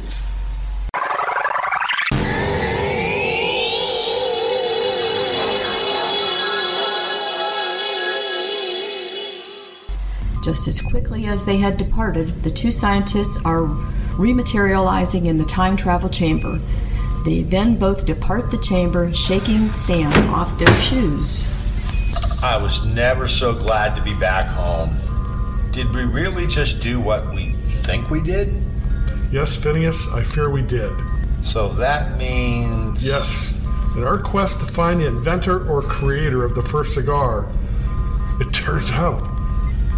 Just 10.43 10.67
as 10.67 10.81
quickly 10.81 11.25
as 11.25 11.45
they 11.45 11.57
had 11.57 11.77
departed, 11.77 12.43
the 12.43 12.49
two 12.49 12.69
scientists 12.69 13.37
are 13.45 13.61
rematerializing 14.17 15.25
in 15.25 15.37
the 15.37 15.45
time 15.45 15.77
travel 15.77 16.09
chamber. 16.09 16.59
They 17.23 17.43
then 17.43 17.77
both 17.77 18.05
depart 18.05 18.51
the 18.51 18.57
chamber, 18.57 19.13
shaking 19.13 19.69
sand 19.69 20.13
off 20.29 20.57
their 20.57 20.75
shoes. 20.81 21.47
I 22.41 22.57
was 22.57 22.83
never 22.93 23.27
so 23.27 23.53
glad 23.53 23.95
to 23.95 24.01
be 24.01 24.13
back 24.13 24.47
home. 24.47 24.89
Did 25.73 25.93
we 25.95 26.03
really 26.03 26.45
just 26.45 26.81
do 26.81 27.01
what 27.01 27.33
we 27.33 27.53
think 27.81 28.11
we 28.11 28.21
did? 28.21 28.53
yes, 29.31 29.55
Phineas, 29.55 30.07
I 30.13 30.23
fear 30.23 30.51
we 30.51 30.61
did. 30.61 30.91
So 31.41 31.67
that 31.69 32.15
means. 32.17 33.05
Yes, 33.05 33.59
in 33.95 34.03
our 34.03 34.19
quest 34.19 34.59
to 34.59 34.67
find 34.67 34.99
the 34.99 35.07
inventor 35.07 35.67
or 35.67 35.81
creator 35.81 36.45
of 36.45 36.53
the 36.53 36.61
first 36.61 36.93
cigar, 36.93 37.51
it 38.39 38.53
turns 38.53 38.91
out 38.91 39.27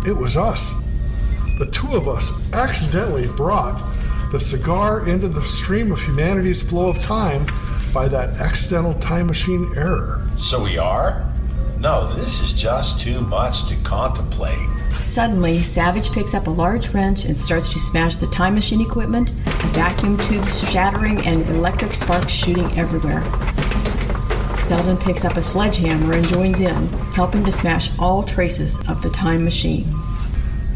it 0.07 0.15
was 0.15 0.37
us. 0.37 0.87
The 1.59 1.69
two 1.71 1.93
of 1.95 2.07
us 2.07 2.53
accidentally 2.53 3.27
brought 3.35 3.77
the 4.31 4.39
cigar 4.39 5.07
into 5.09 5.27
the 5.27 5.41
stream 5.41 5.91
of 5.91 6.01
humanity's 6.01 6.61
flow 6.63 6.87
of 6.89 7.01
time 7.01 7.47
by 7.93 8.07
that 8.07 8.39
accidental 8.39 8.93
time 8.95 9.27
machine 9.27 9.71
error. 9.75 10.25
So 10.37 10.63
we 10.63 10.77
are? 10.77 11.29
No, 11.79 12.13
this 12.13 12.41
is 12.41 12.53
just 12.53 12.99
too 12.99 13.19
much 13.21 13.67
to 13.67 13.75
contemplate. 13.83 14.69
Suddenly, 15.05 15.61
Savage 15.61 16.11
picks 16.11 16.33
up 16.33 16.47
a 16.47 16.49
large 16.49 16.89
wrench 16.89 17.25
and 17.25 17.37
starts 17.37 17.71
to 17.71 17.79
smash 17.79 18.15
the 18.15 18.25
time 18.25 18.55
machine 18.55 18.81
equipment, 18.81 19.35
the 19.45 19.69
vacuum 19.71 20.17
tubes 20.17 20.67
shattering 20.69 21.23
and 21.27 21.47
electric 21.49 21.93
sparks 21.93 22.33
shooting 22.33 22.75
everywhere. 22.75 23.21
Selden 24.57 24.97
picks 24.97 25.23
up 25.23 25.37
a 25.37 25.43
sledgehammer 25.43 26.13
and 26.13 26.27
joins 26.27 26.59
in, 26.59 26.87
helping 27.13 27.43
to 27.43 27.51
smash 27.51 27.91
all 27.99 28.23
traces 28.23 28.79
of 28.89 29.03
the 29.03 29.09
time 29.09 29.45
machine. 29.45 29.95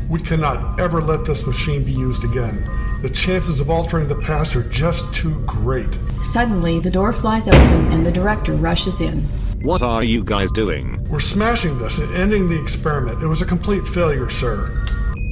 We 0.08 0.20
cannot 0.20 0.80
ever 0.80 1.02
let 1.02 1.26
this 1.26 1.48
machine 1.48 1.84
be 1.84 1.92
used 1.92 2.24
again. 2.24 2.70
The 3.02 3.10
chances 3.10 3.60
of 3.60 3.72
altering 3.72 4.08
the 4.08 4.22
past 4.22 4.56
are 4.56 4.70
just 4.70 5.12
too 5.12 5.39
great. 5.48 5.98
Suddenly, 6.22 6.80
the 6.80 6.92
door 6.92 7.13
flies 7.13 7.48
open 7.48 7.92
and 7.92 8.06
the 8.06 8.12
director 8.12 8.54
rushes 8.54 9.02
in. 9.02 9.28
What 9.62 9.82
are 9.82 10.04
you 10.04 10.24
guys 10.24 10.52
doing? 10.52 11.06
We're 11.12 11.19
smashing 11.19 11.78
this 11.80 12.00
and 12.00 12.15
ending 12.15 12.48
the 12.48 12.58
experiment. 12.58 13.22
It 13.22 13.28
was 13.28 13.41
a 13.41 13.45
complete 13.45 13.86
failure, 13.86 14.30
sir. 14.30 14.67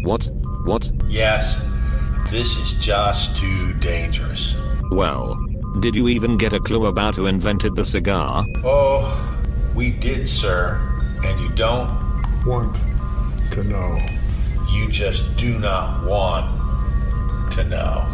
What? 0.04 0.28
What? 0.66 0.92
Yes, 1.08 1.64
this 2.30 2.58
is 2.58 2.74
just 2.74 3.38
too 3.38 3.74
dangerous. 3.76 4.58
Well, 4.92 5.36
did 5.80 5.96
you 5.96 6.10
even 6.10 6.38
get 6.38 6.52
a 6.52 6.60
clue 6.60 6.88
about 6.88 7.16
who 7.16 7.26
invented 7.26 7.78
the 7.78 7.86
cigar? 7.86 8.46
Oh, 8.66 9.40
we 9.74 9.92
did, 9.92 10.28
sir. 10.28 10.82
And 11.24 11.40
you 11.40 11.50
don't? 11.50 11.90
Want 12.46 12.76
to 13.52 13.64
know. 13.64 13.98
You 14.70 14.90
just 14.90 15.38
do 15.38 15.58
not 15.60 16.06
want 16.06 16.52
to 17.54 17.64
know. 17.64 18.06